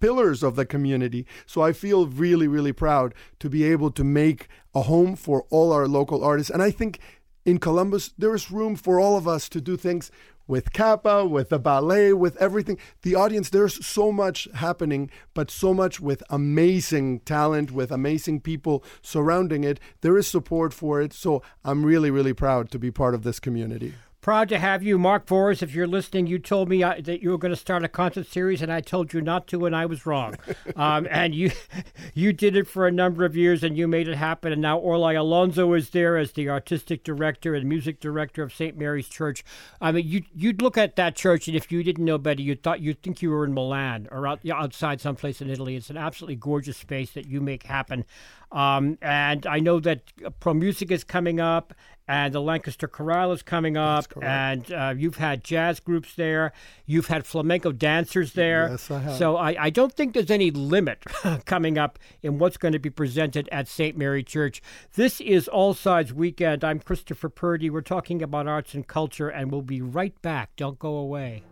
[0.00, 1.26] pillars of the community.
[1.46, 5.72] So I feel really, really proud to be able to make a home for all
[5.72, 6.50] our local artists.
[6.50, 6.98] And I think
[7.44, 10.10] in Columbus, there is room for all of us to do things
[10.52, 12.76] with CAPA, with the ballet, with everything.
[13.00, 18.84] The audience, there's so much happening, but so much with amazing talent, with amazing people
[19.00, 19.80] surrounding it.
[20.02, 21.14] There is support for it.
[21.14, 23.94] So I'm really, really proud to be part of this community.
[24.22, 25.64] Proud to have you, Mark Forrest.
[25.64, 28.28] If you're listening, you told me uh, that you were going to start a concert
[28.28, 30.36] series, and I told you not to, and I was wrong.
[30.76, 31.50] um, and you,
[32.14, 34.52] you did it for a number of years, and you made it happen.
[34.52, 38.78] And now Orlay Alonso is there as the artistic director and music director of St.
[38.78, 39.42] Mary's Church.
[39.80, 42.54] I mean, you you'd look at that church, and if you didn't know better, you
[42.54, 45.74] thought you'd think you were in Milan or out, outside someplace in Italy.
[45.74, 48.04] It's an absolutely gorgeous space that you make happen.
[48.52, 50.02] Um, and I know that
[50.38, 51.74] Pro Musica is coming up,
[52.08, 56.52] and the Lancaster Chorale is coming up, and uh, you've had jazz groups there,
[56.84, 58.68] you've had flamenco dancers there.
[58.70, 59.16] Yes, I have.
[59.16, 61.04] So I, I don't think there's any limit
[61.44, 63.96] coming up in what's going to be presented at St.
[63.96, 64.62] Mary Church.
[64.94, 66.64] This is All Sides Weekend.
[66.64, 67.70] I'm Christopher Purdy.
[67.70, 70.56] We're talking about arts and culture, and we'll be right back.
[70.56, 71.44] Don't go away.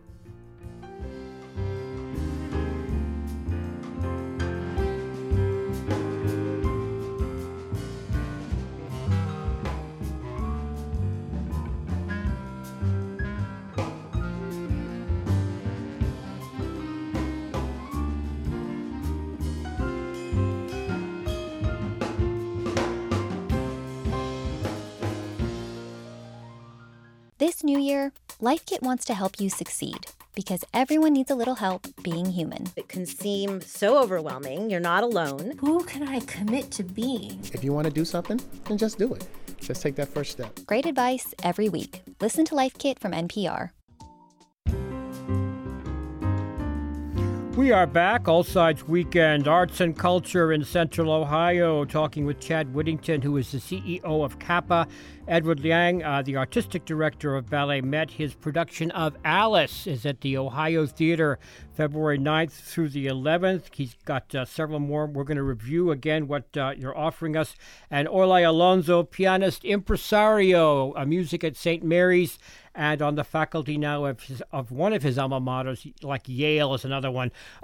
[27.41, 31.87] This new year, LifeKit wants to help you succeed because everyone needs a little help
[32.03, 32.67] being human.
[32.75, 34.69] It can seem so overwhelming.
[34.69, 35.53] You're not alone.
[35.57, 37.39] Who can I commit to being?
[37.51, 39.27] If you want to do something, then just do it.
[39.59, 40.53] Just take that first step.
[40.67, 42.03] Great advice every week.
[42.19, 43.71] Listen to LifeKit from NPR.
[47.61, 52.73] We are back, All Sides Weekend, Arts and Culture in Central Ohio, talking with Chad
[52.73, 54.87] Whittington, who is the CEO of CAPA.
[55.27, 58.09] Edward Liang, uh, the artistic director of BalletMet.
[58.09, 61.37] His production of Alice is at the Ohio Theater
[61.73, 63.65] February 9th through the 11th.
[63.75, 65.05] He's got uh, several more.
[65.05, 67.55] We're going to review again what uh, you're offering us.
[67.91, 71.83] And Orlay Alonso, pianist impresario, music at St.
[71.83, 72.39] Mary's
[72.73, 76.73] and on the faculty now of his, of one of his alma maters, like Yale
[76.73, 77.31] is another one,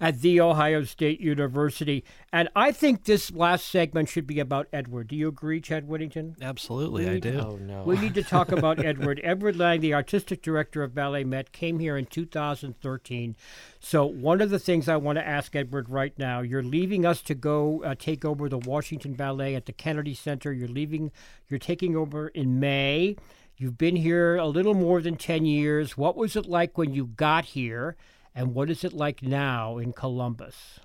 [0.00, 2.04] at the Ohio State University.
[2.32, 5.08] And I think this last segment should be about Edward.
[5.08, 6.36] Do you agree, Chad Whittington?
[6.40, 7.38] Absolutely, We I need- do.
[7.38, 7.82] Oh no.
[7.84, 9.20] We need to talk about Edward.
[9.22, 13.36] Edward Liang, the artistic director of BalletMet, came here in 2013.
[13.80, 17.22] So, one of the things I want to ask Edward right now you're leaving us
[17.22, 20.52] to go uh, take over the Washington Ballet at the Kennedy Center.
[20.52, 21.10] You're leaving,
[21.48, 23.16] you're taking over in May.
[23.58, 25.96] You've been here a little more than 10 years.
[25.96, 27.96] What was it like when you got here?
[28.32, 30.78] And what is it like now in Columbus?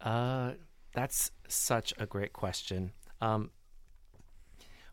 [0.00, 0.52] Uh,
[0.94, 2.92] that's such a great question.
[3.20, 3.50] Um,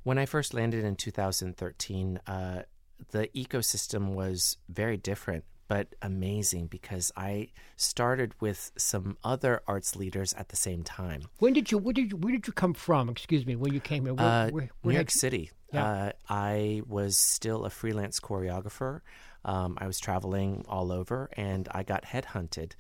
[0.04, 2.64] when I first landed in 2013, uh,
[3.12, 10.34] the ecosystem was very different, but amazing because I started with some other arts leaders
[10.34, 11.22] at the same time.
[11.40, 13.08] When did you, where did you, where did you come from?
[13.08, 14.14] Excuse me, when you came here?
[14.14, 15.52] Where, Uh, where- New York had- City.
[15.72, 15.86] Yeah.
[15.86, 19.02] Uh, I was still a freelance choreographer.
[19.44, 22.74] Um, I was traveling all over, and I got headhunted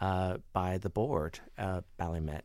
[0.00, 2.42] uh, by the board, uh, BalletMet,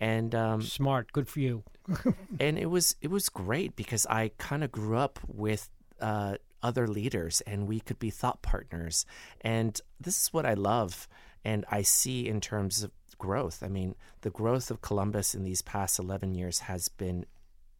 [0.00, 1.62] and um, Smart, good for you.
[2.40, 5.68] and it was it was great because I kind of grew up with
[6.00, 9.04] uh, other leaders, and we could be thought partners.
[9.42, 11.08] And this is what I love,
[11.44, 13.62] and I see in terms of growth.
[13.62, 17.26] I mean, the growth of Columbus in these past eleven years has been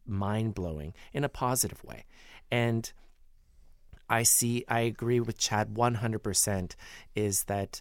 [0.07, 2.05] mind blowing in a positive way,
[2.51, 2.93] and
[4.09, 4.64] I see.
[4.69, 6.77] I agree with Chad one hundred percent.
[7.14, 7.81] Is that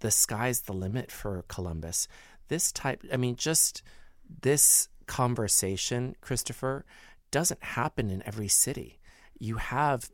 [0.00, 2.06] the sky's the limit for Columbus?
[2.48, 3.02] This type.
[3.12, 3.82] I mean, just
[4.42, 6.84] this conversation, Christopher,
[7.30, 9.00] doesn't happen in every city.
[9.38, 10.10] You have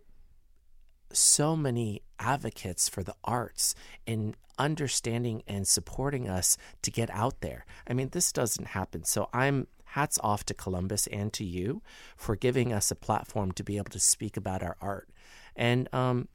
[1.12, 3.74] so many advocates for the arts
[4.06, 7.66] in understanding and supporting us to get out there.
[7.88, 9.04] I mean, this doesn't happen.
[9.04, 11.82] So I'm hats off to Columbus and to you
[12.16, 15.08] for giving us a platform to be able to speak about our art.
[15.56, 16.28] And um,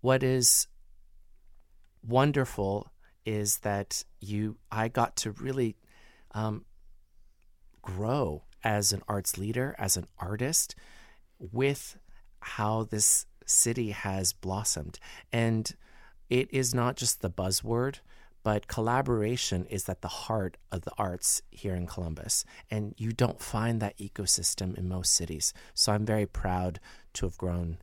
[0.00, 0.66] what is
[2.06, 2.90] wonderful
[3.24, 5.76] is that you I got to really
[6.32, 6.64] um,
[7.80, 10.74] grow as an arts leader, as an artist,
[11.38, 11.96] with
[12.40, 14.98] how this city has blossomed.
[15.32, 15.74] And
[16.28, 18.00] it is not just the buzzword,
[18.42, 22.44] but collaboration is at the heart of the arts here in Columbus.
[22.70, 25.52] And you don't find that ecosystem in most cities.
[25.74, 26.80] So I'm very proud
[27.14, 27.78] to have grown.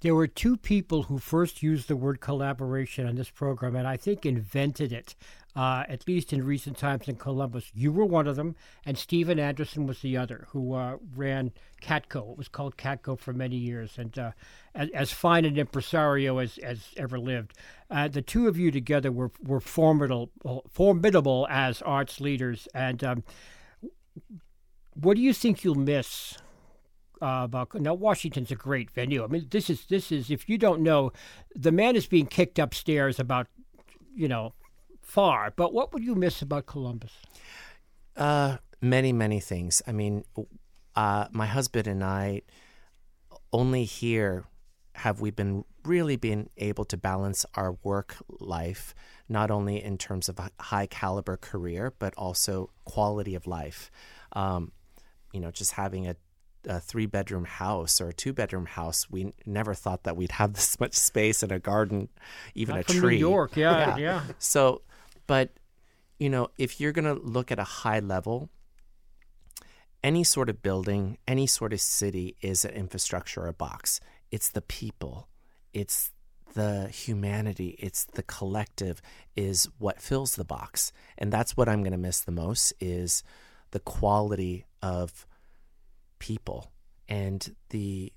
[0.00, 3.98] There were two people who first used the word collaboration on this program, and I
[3.98, 5.14] think invented it
[5.56, 7.70] uh, at least in recent times in Columbus.
[7.74, 12.32] You were one of them, and Stephen Anderson was the other, who uh, ran Catco.
[12.32, 14.32] It was called Catco for many years, and uh,
[14.74, 17.54] as, as, fine an impresario as, as ever lived.
[17.90, 20.30] Uh, the two of you together were, were formidable,
[20.70, 22.68] formidable as arts leaders.
[22.72, 23.24] And um,
[24.94, 26.38] what do you think you'll miss?
[27.22, 29.22] Uh, about now Washington's a great venue.
[29.22, 31.12] I mean, this is this is if you don't know,
[31.54, 33.46] the man is being kicked upstairs about
[34.14, 34.54] you know
[35.10, 35.52] far.
[35.54, 37.12] But what would you miss about Columbus?
[38.16, 39.82] Uh, many, many things.
[39.86, 40.24] I mean,
[40.94, 42.42] uh, my husband and I
[43.52, 44.44] only here
[44.94, 48.94] have we been really been able to balance our work life,
[49.28, 53.90] not only in terms of a high caliber career, but also quality of life.
[54.32, 54.72] Um,
[55.32, 56.16] you know, just having a
[56.66, 60.52] a three bedroom house or a two bedroom house, we never thought that we'd have
[60.54, 62.08] this much space and a garden,
[62.54, 63.14] even Not a tree.
[63.14, 63.96] New York, yeah, yeah.
[63.96, 64.22] yeah.
[64.38, 64.82] So
[65.30, 65.50] but,
[66.18, 68.48] you know, if you're going to look at a high level,
[70.02, 74.00] any sort of building, any sort of city is an infrastructure or a box.
[74.32, 75.28] It's the people,
[75.72, 76.10] it's
[76.54, 79.00] the humanity, it's the collective
[79.36, 80.90] is what fills the box.
[81.16, 83.22] And that's what I'm going to miss the most is
[83.70, 85.28] the quality of
[86.18, 86.72] people
[87.08, 88.12] and the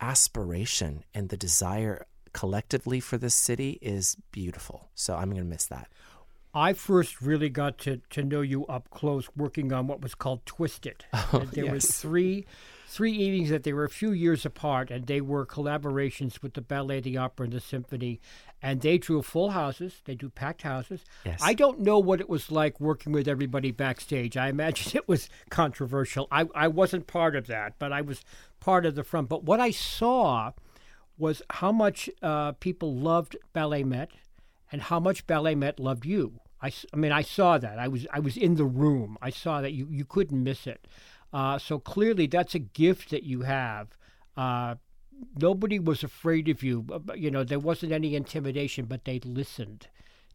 [0.00, 2.06] aspiration and the desire
[2.38, 4.90] collectively for this city is beautiful.
[4.94, 5.88] So I'm going to miss that.
[6.54, 10.46] I first really got to, to know you up close working on what was called
[10.46, 11.04] Twisted.
[11.32, 11.72] Oh, there yes.
[11.72, 12.46] were three
[12.86, 16.60] three evenings that they were a few years apart and they were collaborations with the
[16.62, 18.20] ballet, the opera, and the symphony.
[18.62, 21.04] And they drew full houses, they drew packed houses.
[21.26, 21.40] Yes.
[21.42, 24.36] I don't know what it was like working with everybody backstage.
[24.36, 26.28] I imagine it was controversial.
[26.30, 28.24] I, I wasn't part of that, but I was
[28.60, 29.28] part of the front.
[29.28, 30.52] But what I saw
[31.18, 34.08] was how much uh, people loved BalletMet
[34.70, 36.40] and how much BalletMet loved you.
[36.60, 37.78] I, I mean, I saw that.
[37.78, 39.16] I was I was in the room.
[39.22, 40.86] I saw that you, you couldn't miss it.
[41.32, 43.88] Uh, so clearly, that's a gift that you have.
[44.36, 44.76] Uh,
[45.40, 46.86] nobody was afraid of you.
[47.14, 49.88] You know, there wasn't any intimidation, but they listened.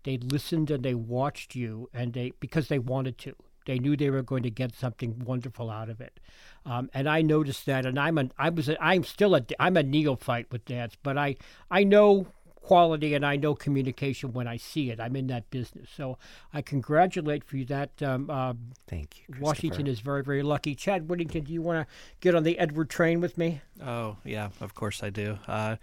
[0.03, 3.36] They listened and they watched you, and they because they wanted to.
[3.66, 6.20] They knew they were going to get something wonderful out of it.
[6.66, 9.78] Um, and I noticed that, and I'm a, I was, a, I'm still a, I'm
[9.78, 11.36] a neophyte with dance, but I,
[11.70, 12.28] I know
[12.64, 14.99] quality and I know communication when I see it.
[14.99, 16.18] I'm in that business, so
[16.53, 18.01] I congratulate for you that.
[18.01, 18.53] Um, uh,
[18.88, 19.36] Thank you.
[19.39, 20.74] Washington is very, very lucky.
[20.74, 23.61] Chad Whittington, do you want to get on the Edward train with me?
[23.86, 25.38] Oh yeah, of course I do.
[25.47, 25.76] Uh,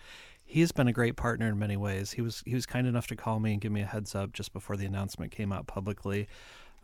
[0.44, 2.12] he's been a great partner in many ways.
[2.12, 4.32] He was he was kind enough to call me and give me a heads up
[4.32, 6.28] just before the announcement came out publicly.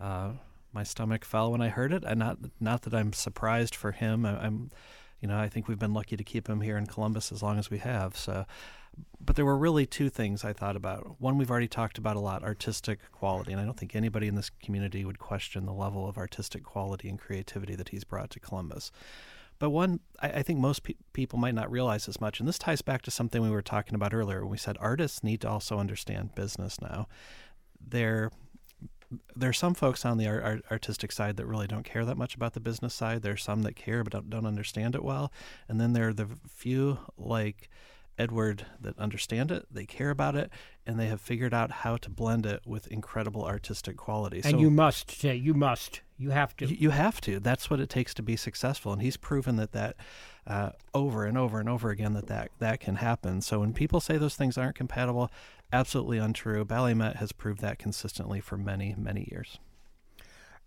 [0.01, 0.33] Uh,
[0.77, 2.05] my stomach fell when I heard it.
[2.05, 4.25] And not not that I'm surprised for him.
[4.25, 4.71] I, am
[5.21, 7.59] you know, I think we've been lucky to keep him here in Columbus as long
[7.59, 8.17] as we have.
[8.17, 8.45] So,
[9.19, 11.19] but there were really two things I thought about.
[11.19, 14.35] One we've already talked about a lot: artistic quality, and I don't think anybody in
[14.35, 18.41] this community would question the level of artistic quality and creativity that he's brought to
[18.41, 18.93] Columbus.
[19.59, 22.59] But one, I, I think most pe- people might not realize as much, and this
[22.59, 25.49] ties back to something we were talking about earlier when we said artists need to
[25.49, 27.09] also understand business now.
[27.81, 28.31] They're
[29.35, 32.17] there are some folks on the art, art, artistic side that really don't care that
[32.17, 33.23] much about the business side.
[33.23, 35.33] There are some that care but don't, don't understand it well,
[35.69, 37.69] and then there are the few like
[38.19, 40.51] Edward that understand it, they care about it,
[40.87, 44.41] and they have figured out how to blend it with incredible artistic quality.
[44.43, 46.67] And so, you must, Jay, you must, you have to.
[46.67, 47.41] You have to.
[47.41, 49.97] That's what it takes to be successful, and he's proven that that
[50.47, 53.43] uh, over and over and over again that, that that can happen.
[53.43, 55.31] So when people say those things aren't compatible,
[55.73, 56.65] absolutely untrue.
[56.65, 59.59] BalletMet has proved that consistently for many many years.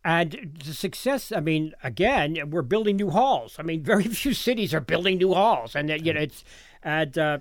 [0.04, 3.58] And the success, I mean, again, we're building new halls.
[3.60, 6.44] I mean, very few cities are building new halls, and uh, you know, it's
[6.82, 7.40] and uh,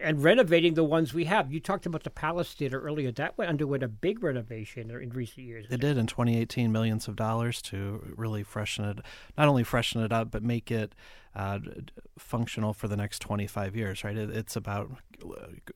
[0.00, 1.52] and renovating the ones we have.
[1.52, 3.12] You talked about the Palace Theater earlier.
[3.12, 5.66] That went underwent a big renovation in recent years.
[5.70, 8.98] It did in 2018, millions of dollars to really freshen it,
[9.36, 10.94] not only freshen it up, but make it
[11.36, 11.58] uh,
[12.18, 14.04] functional for the next 25 years.
[14.04, 14.16] Right?
[14.16, 14.90] It, it's about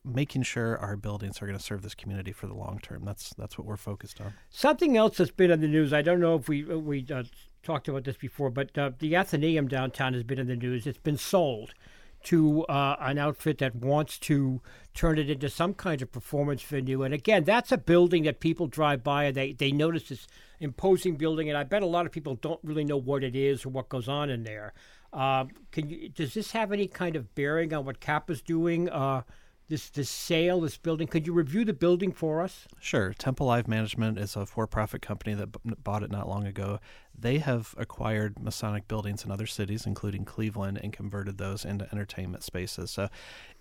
[0.03, 3.05] making sure our buildings are going to serve this community for the long term.
[3.05, 4.33] That's that's what we're focused on.
[4.49, 5.93] Something else that's been in the news.
[5.93, 7.23] I don't know if we we uh,
[7.61, 10.87] talked about this before, but uh, the Athenaeum downtown has been in the news.
[10.87, 11.75] It's been sold
[12.23, 14.61] to uh, an outfit that wants to
[14.93, 17.03] turn it into some kind of performance venue.
[17.03, 20.27] And again, that's a building that people drive by and they, they notice this
[20.59, 21.49] imposing building.
[21.49, 23.89] And I bet a lot of people don't really know what it is or what
[23.89, 24.73] goes on in there.
[25.11, 28.89] Uh, can you, does this have any kind of bearing on what CAPA's doing?
[28.89, 29.21] Uh,
[29.69, 31.07] this this sale, this building.
[31.07, 32.67] Could you review the building for us?
[32.79, 33.13] Sure.
[33.13, 36.79] Temple Live Management is a for-profit company that b- bought it not long ago.
[37.17, 42.43] They have acquired Masonic buildings in other cities, including Cleveland, and converted those into entertainment
[42.43, 42.91] spaces.
[42.91, 43.09] So,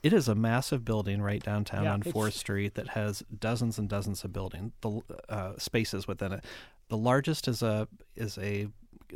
[0.03, 3.89] it is a massive building right downtown Yeah, on Fourth Street that has dozens and
[3.89, 6.45] dozens of building the uh, spaces within it.
[6.89, 8.69] The largest is a is a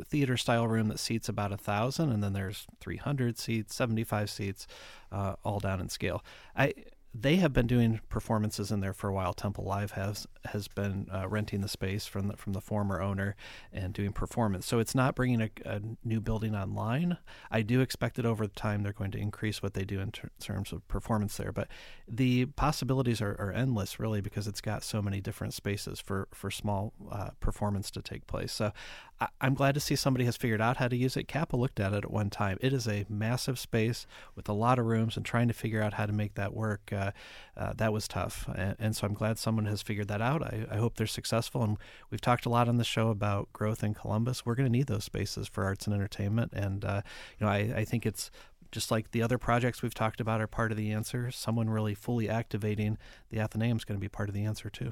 [0.05, 4.67] theater style room that seats about a thousand, and then there's 300 seats, 75 seats,
[5.11, 6.23] uh, all down in scale.
[6.55, 6.73] I
[7.13, 9.33] they have been doing performances in there for a while.
[9.33, 13.35] Temple Live has has been uh, renting the space from the from the former owner
[13.73, 14.65] and doing performance.
[14.65, 17.17] So it's not bringing a, a new building online.
[17.49, 20.29] I do expect that over time they're going to increase what they do in ter-
[20.39, 21.51] terms of performance there.
[21.51, 21.69] But
[22.07, 26.51] the possibilities are, are endless, really, because it's got so many different spaces for for
[26.51, 28.51] small uh, performance to take place.
[28.51, 28.71] So
[29.19, 31.27] I, I'm glad to see somebody has figured out how to use it.
[31.27, 32.57] CAPA looked at it at one time.
[32.61, 34.05] It is a massive space
[34.35, 36.91] with a lot of rooms, and trying to figure out how to make that work
[36.91, 37.11] uh,
[37.55, 38.47] uh, that was tough.
[38.55, 40.43] And, and, so I'm glad someone has figured that out.
[40.43, 41.63] I, I, hope they're successful.
[41.63, 41.77] And
[42.11, 44.45] we've talked a lot on the show about growth in Columbus.
[44.45, 46.53] We're going to need those spaces for arts and entertainment.
[46.53, 47.01] And uh,
[47.39, 48.29] you know, I, I think it's
[48.71, 51.31] just like the other projects we've talked about are part of the answer.
[51.31, 52.97] Someone really fully activating
[53.29, 54.91] the Athenaeum is going to be part of the answer too.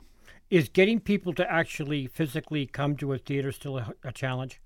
[0.50, 4.62] Is getting people to actually physically come to a theater still a, a challenge?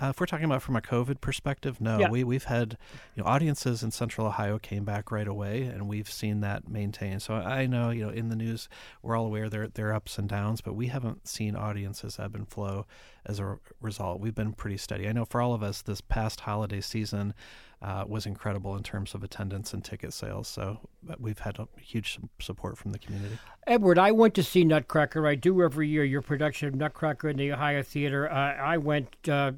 [0.00, 1.98] Uh, if we're talking about from a COVID perspective, no.
[1.98, 2.10] Yeah.
[2.10, 2.76] We we've had
[3.14, 7.20] you know audiences in Central Ohio came back right away, and we've seen that maintain.
[7.20, 8.68] So I know you know in the news
[9.02, 12.34] we're all aware there there are ups and downs, but we haven't seen audiences ebb
[12.34, 12.86] and flow
[13.26, 14.20] as a result.
[14.20, 15.08] We've been pretty steady.
[15.08, 17.34] I know for all of us, this past holiday season
[17.80, 20.48] uh, was incredible in terms of attendance and ticket sales.
[20.48, 20.78] So
[21.18, 23.38] we've had a huge support from the community.
[23.66, 25.26] Edward, I went to see Nutcracker.
[25.26, 26.04] I do every year.
[26.04, 28.30] Your production of Nutcracker in the Ohio Theater.
[28.30, 29.28] Uh, I went.
[29.28, 29.52] Uh,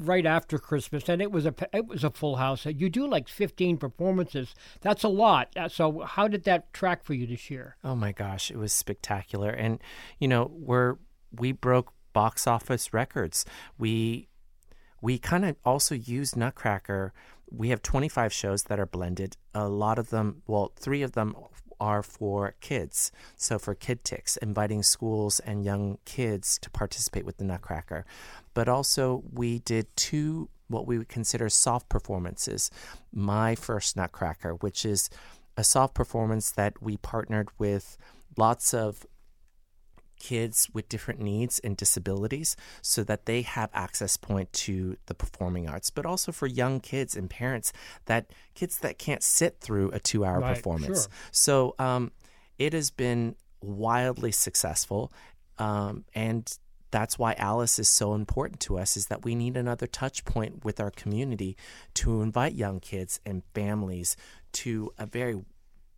[0.00, 2.66] right after Christmas, and it was a it was a full house.
[2.66, 4.54] You do like fifteen performances.
[4.80, 5.50] That's a lot.
[5.56, 7.76] Uh, So how did that track for you this year?
[7.84, 9.50] Oh my gosh, it was spectacular.
[9.50, 9.80] And
[10.18, 10.96] you know, we're
[11.30, 13.44] we broke box office records.
[13.78, 14.28] We
[15.00, 17.12] we kind of also used Nutcracker.
[17.52, 19.36] We have 25 shows that are blended.
[19.54, 21.34] A lot of them, well, 3 of them
[21.80, 23.10] are for kids.
[23.36, 28.04] So for Kid Ticks, inviting schools and young kids to participate with the Nutcracker.
[28.54, 32.70] But also we did two what we would consider soft performances.
[33.12, 35.10] My first Nutcracker, which is
[35.56, 37.98] a soft performance that we partnered with
[38.36, 39.04] lots of
[40.20, 45.68] kids with different needs and disabilities so that they have access point to the performing
[45.68, 47.72] arts but also for young kids and parents
[48.04, 51.10] that kids that can't sit through a two hour Right, performance sure.
[51.32, 52.12] so um,
[52.58, 55.12] it has been wildly successful
[55.58, 56.56] um, and
[56.90, 60.64] that's why alice is so important to us is that we need another touch point
[60.64, 61.56] with our community
[61.94, 64.16] to invite young kids and families
[64.52, 65.40] to a very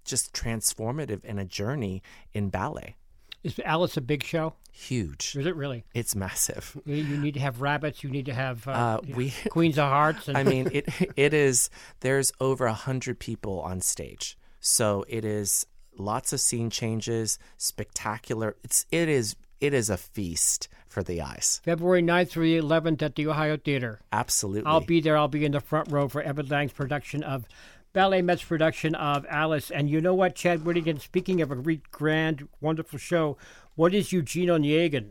[0.04, 2.02] just transformative and a journey
[2.32, 2.96] in ballet
[3.44, 4.54] Is Alice a big show?
[4.74, 5.84] huge Is it really?
[5.94, 8.02] it's massive You, you need to have rabbits.
[8.02, 10.28] You need to have uh, Uh, we- Queens of Hearts.
[10.28, 11.68] And I mean, it it is.
[12.00, 15.66] There's over a hundred people on stage, so it is
[15.98, 18.56] lots of scene changes, spectacular.
[18.64, 21.60] It's it is it is a feast for the eyes.
[21.64, 24.00] February 9th through the 11th at the Ohio Theater.
[24.12, 24.68] Absolutely.
[24.70, 25.16] I'll be there.
[25.16, 27.46] I'll be in the front row for Evan Liang's production of
[27.94, 29.70] BalletMet's production of Alice.
[29.70, 33.36] And you know what, Chad Whittington, speaking of a re- grand, wonderful show,
[33.74, 35.10] what is Eugene Onegin?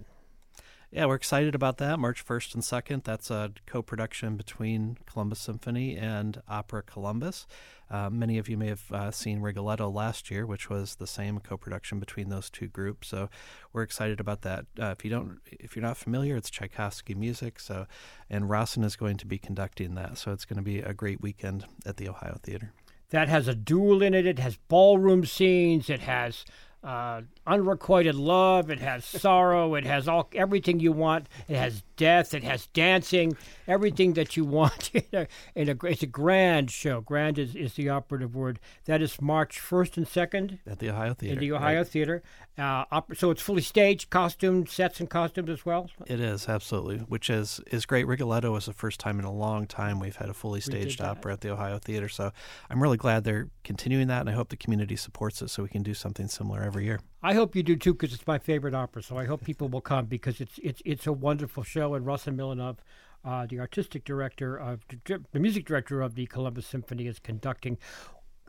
[0.94, 2.00] Yeah, we're excited about that.
[2.00, 3.06] March 1st and 2nd.
[3.06, 7.48] That's a co production between Columbus Symphony and Opera Columbus.
[7.90, 11.40] Uh, many of you may have uh, seen Rigoletto last year, which was the same
[11.40, 13.08] co production between those two groups.
[13.08, 13.30] So
[13.72, 14.66] we're excited about that.
[14.78, 17.62] Uh, if you don't, if you're not familiar, it's Tchaikovsky music.
[17.62, 17.88] So,
[18.30, 20.18] and Rossen is going to be conducting that.
[20.18, 22.74] So it's going to be a great weekend at the Ohio Theater.
[23.12, 24.26] That has a duel in it.
[24.26, 25.90] It has ballroom scenes.
[25.90, 26.44] It has
[26.84, 28.70] uh, unrequited love.
[28.70, 29.76] It has sorrow.
[29.76, 31.28] It has all everything you want.
[31.48, 32.34] It has death.
[32.34, 33.38] It has dancing.
[33.68, 37.02] Everything that you want in a, in a it's a grand show.
[37.02, 38.60] Grand is, is the operative word.
[38.86, 41.34] That is March first and second At the Ohio Theater.
[41.34, 41.88] in the Ohio right?
[41.88, 42.24] Theater.
[42.58, 45.90] Uh, so it's fully staged, costume sets and costumes as well.
[46.06, 48.06] It is absolutely, which is is great.
[48.06, 51.34] Rigoletto is the first time in a long time we've had a fully staged opera
[51.34, 52.10] at the Ohio Theater.
[52.10, 52.32] So
[52.70, 55.70] I'm really glad they're continuing that, and I hope the community supports it so we
[55.70, 57.00] can do something similar every year.
[57.22, 59.04] I hope you do too, because it's my favorite opera.
[59.04, 61.96] So I hope people will come because it's it's it's a wonderful show.
[61.96, 62.78] And Rossen Milanov,
[63.26, 67.78] uh, the artistic director of the music director of the Columbus Symphony, is conducting.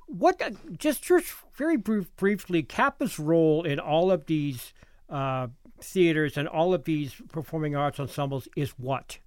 [0.06, 4.72] What uh, just just very brief, briefly, CAPA's role in all of these
[5.10, 5.48] uh,
[5.80, 9.18] theaters and all of these performing arts ensembles is what?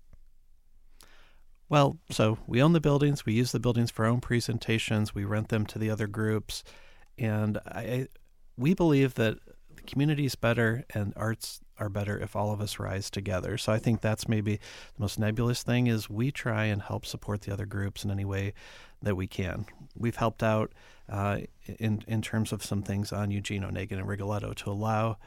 [1.68, 3.26] Well, so we own the buildings.
[3.26, 5.16] We use the buildings for our own presentations.
[5.16, 6.64] We rent them to the other groups,
[7.18, 8.08] and I,
[8.58, 9.38] we believe that
[9.76, 13.58] the community is better and arts are better if all of us rise together.
[13.58, 17.42] So I think that's maybe the most nebulous thing is we try and help support
[17.42, 18.54] the other groups in any way
[19.02, 19.66] that we can.
[19.98, 20.72] We've helped out
[21.10, 21.40] uh,
[21.80, 25.18] in in terms of some things on Eugene Onegin and Rigoletto to allow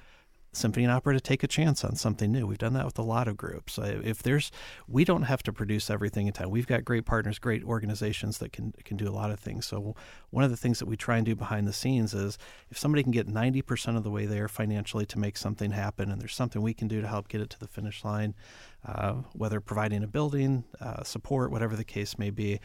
[0.53, 2.46] symphony and opera to take a chance on something new.
[2.46, 3.78] We've done that with a lot of groups.
[3.78, 4.51] If there's,
[4.86, 6.51] we don't have to produce everything in time.
[6.51, 9.66] We've got great partners, great organizations that can can do a lot of things.
[9.66, 9.94] So
[10.30, 12.38] one of the things that we try and do behind the scenes is
[12.70, 16.20] if somebody can get 90% of the way there financially to make something happen, and
[16.20, 18.34] there's something we can do to help get it to the finish line,
[18.86, 22.61] uh, whether providing a building, uh, support, whatever the case may be,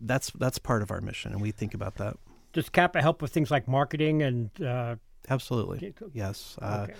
[0.00, 2.16] that's that's part of our mission, and we think about that.
[2.52, 4.96] Does CAPA help with things like marketing and uh,
[5.30, 5.94] Absolutely.
[6.12, 6.56] Yes.
[6.60, 6.94] Uh, okay.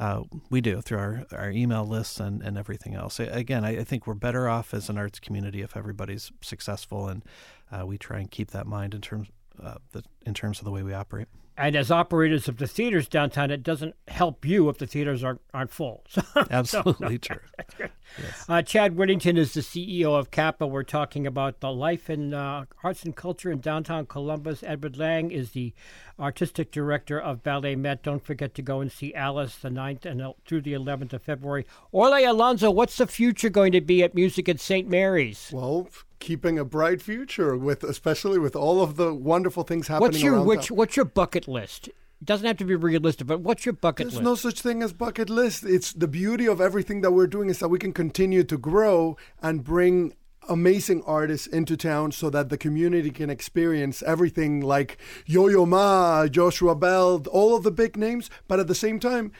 [0.00, 3.18] Uh, we do through our, our email lists and, and everything else.
[3.18, 7.24] Again, I, I, think we're better off as an arts community if everybody's successful, and
[7.72, 9.26] uh, we try and keep that mind in terms
[9.60, 11.26] uh, the, in terms of the way we operate.
[11.58, 15.40] And as operators of the theaters downtown, it doesn't help you if the theaters aren't
[15.52, 16.04] aren't full.
[16.18, 17.88] So, Absolutely so, no, true.
[18.22, 18.44] Yes.
[18.48, 20.66] Uh, Chad Whittington is the CEO of CAPA.
[20.66, 24.62] We're talking about the life and uh, arts and culture in downtown Columbus.
[24.62, 25.74] Edward Liang is the
[26.18, 28.02] artistic director of BalletMet.
[28.02, 31.66] Don't forget to go and see Alice the 9th and through the 11th of February.
[31.92, 34.88] Orlay Alonso, what's the future going to be at Music at St.
[34.88, 35.50] Mary's?
[35.52, 35.88] Well,
[36.18, 40.42] keeping a bright future with especially with all of the wonderful things happening what's your
[40.42, 41.88] which, what's your bucket list
[42.20, 44.24] it doesn't have to be realistic, but what's your bucket There's list?
[44.24, 45.62] There's no such thing as bucket list.
[45.62, 49.16] It's the beauty of everything that we're doing is that we can continue to grow
[49.40, 50.14] and bring
[50.48, 56.74] amazing artists into town so that the community can experience everything like Yo-Yo Ma, Joshua
[56.74, 59.30] Bell, all of the big names, but at the same time,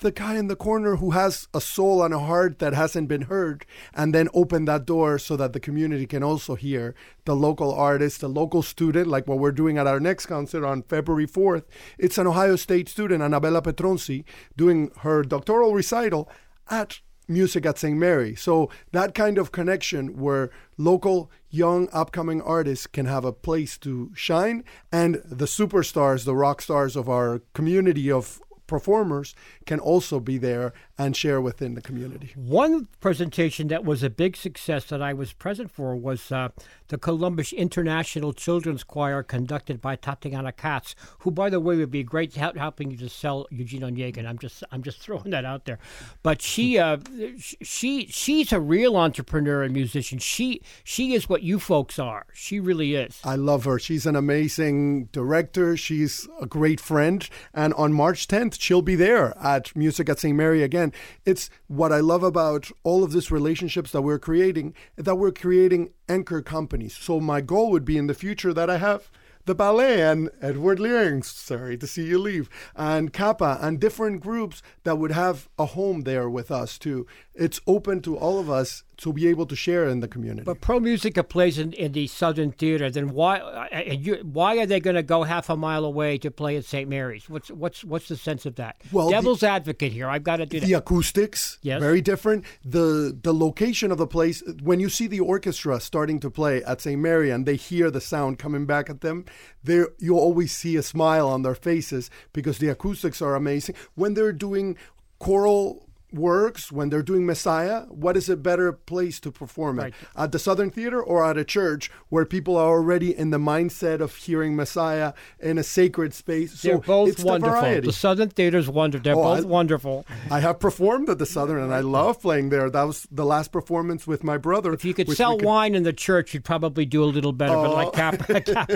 [0.00, 3.22] the guy in the corner who has a soul and a heart that hasn't been
[3.22, 6.94] heard, and then open that door so that the community can also hear
[7.24, 10.82] the local artist, the local student, like what we're doing at our next concert on
[10.82, 11.64] February 4th.
[11.98, 14.24] It's an Ohio State student, Annabella Petronzi,
[14.56, 16.30] doing her doctoral recital
[16.70, 17.96] at music at St.
[17.96, 18.34] Mary.
[18.34, 24.10] So that kind of connection where local young upcoming artists can have a place to
[24.14, 29.34] shine and the superstars, the rock stars of our community of performers
[29.66, 32.32] can also be there and share within the community.
[32.34, 36.48] One presentation that was a big success that I was present for was uh,
[36.88, 42.02] the Columbus International Children's Choir, conducted by Tatiana Katz, who, by the way, would be
[42.02, 44.26] great helping you to sell Eugene Onegin.
[44.26, 45.78] I'm just, I'm just throwing that out there.
[46.24, 46.98] But she, uh,
[47.38, 50.18] she, she's a real entrepreneur and musician.
[50.18, 52.26] She, she is what you folks are.
[52.32, 53.20] She really is.
[53.22, 53.78] I love her.
[53.78, 55.76] She's an amazing director.
[55.76, 57.28] She's a great friend.
[57.54, 60.36] And on March 10th, she'll be there at Music at St.
[60.36, 60.87] Mary again.
[61.24, 65.90] It's what I love about all of these relationships that we're creating, that we're creating
[66.08, 66.96] anchor companies.
[66.96, 69.10] So my goal would be in the future that I have
[69.48, 74.62] the ballet and Edward Liang, sorry to see you leave, and CAPA and different groups
[74.84, 77.06] that would have a home there with us too.
[77.34, 80.42] It's open to all of us to be able to share in the community.
[80.42, 82.90] But Pro Musica plays in, in the Southern Theater.
[82.90, 86.30] Then why uh, you, why are they going to go half a mile away to
[86.30, 86.88] play at St.
[86.88, 87.30] Mary's?
[87.30, 88.76] What's what's what's the sense of that?
[88.90, 90.08] Well, Devil's the, advocate here.
[90.08, 91.58] I've got to do the acoustics.
[91.62, 91.80] Yes.
[91.80, 92.44] very different.
[92.64, 94.42] the The location of the place.
[94.62, 97.00] When you see the orchestra starting to play at St.
[97.00, 99.24] Mary and they hear the sound coming back at them,
[99.62, 103.76] there you always see a smile on their faces because the acoustics are amazing.
[103.94, 104.76] When they're doing
[105.20, 109.88] choral works when they're doing Messiah, what is a better place to perform right.
[109.88, 110.08] it?
[110.16, 114.00] At the Southern Theater or at a church where people are already in the mindset
[114.00, 116.62] of hearing Messiah in a sacred space?
[116.62, 117.62] They're so both wonderful.
[117.62, 119.04] The, the, Southern Theater's wonderful.
[119.04, 120.06] They're oh, both I, wonderful.
[120.30, 122.70] I have performed at the Southern and I love playing there.
[122.70, 124.72] That was the last performance with my brother.
[124.72, 125.44] If you could sell could...
[125.44, 127.54] wine in the church, you'd probably do a little better.
[127.54, 127.62] Oh.
[127.62, 128.68] But like Cap, Cap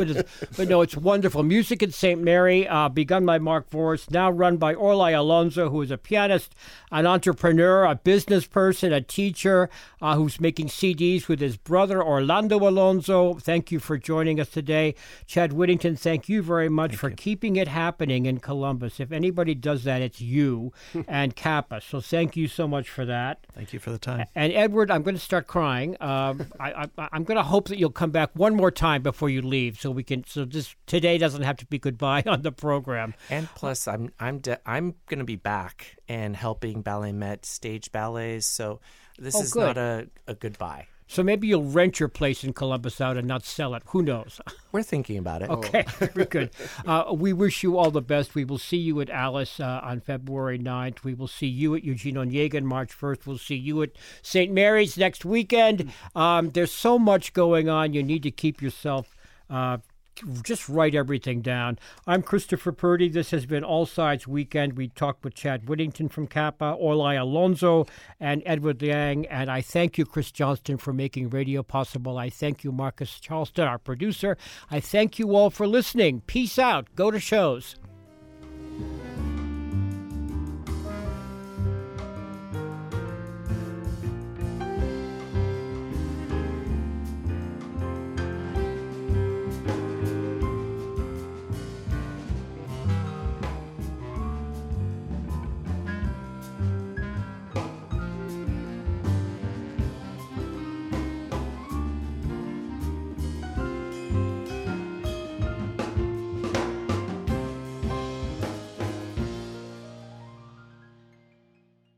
[0.57, 1.43] but no, it's wonderful.
[1.43, 2.21] Music at St.
[2.21, 6.55] Mary, uh, begun by Mark Voris, now run by Orlay Alonso, who is a pianist,
[6.91, 9.71] and an entrepreneur, a business person, a teacher
[10.01, 13.35] uh, who's making CDs with his brother Orlando Alonso.
[13.35, 14.97] Thank you for joining us today.
[15.25, 17.15] Chad Whittington, thank you very much thank for you.
[17.15, 18.99] keeping it happening in Columbus.
[18.99, 20.73] If anybody does that, it's you
[21.07, 21.81] and CAPA.
[21.81, 23.47] So thank you so much for that.
[23.55, 24.27] Thank you for the time.
[24.35, 25.97] And Edward, I'm going to start crying.
[26.01, 29.43] Um, I, am going to hope that you'll come back one more time before you
[29.43, 30.25] leave, so we can.
[30.27, 33.15] So this today doesn't have to be goodbye on the program.
[33.31, 37.93] And plus, I'm I'm de- I'm going to be back and helping Ballet Met stage
[37.93, 38.47] ballets.
[38.47, 38.81] So
[39.19, 39.77] this oh, is good.
[39.77, 40.87] not a, a goodbye.
[41.13, 43.83] So maybe you'll rent your place in Columbus out and not sell it.
[43.89, 44.41] Who knows?
[44.73, 45.51] We're thinking about it.
[45.51, 46.51] Okay, very good.
[46.87, 48.35] Uh, we wish you all the best.
[48.35, 51.05] We will see you at Alice uh, on February 9th.
[51.05, 53.27] We will see you at Eugene Onegin March 1st.
[53.27, 53.91] We'll see you at
[54.23, 54.51] St.
[54.51, 55.93] Mary's next weekend.
[56.17, 57.93] Um, there's so much going on.
[57.93, 59.15] You need to keep yourself.
[59.51, 59.79] Uh,
[60.43, 61.79] just write everything down.
[62.07, 63.09] I'm Christopher Purdy.
[63.09, 64.75] This has been All Sides Weekend.
[64.75, 67.87] We talked with Chad Whittington from CAPA, Orlay Alonso,
[68.21, 69.27] and Edward Liang.
[69.27, 72.19] And I thank you, Chris Johnston, for making radio possible.
[72.19, 74.37] I thank you, Marcus Charleston, our producer.
[74.71, 76.23] I thank you all for listening.
[76.23, 76.89] Peace out.
[76.95, 77.77] Go to shows.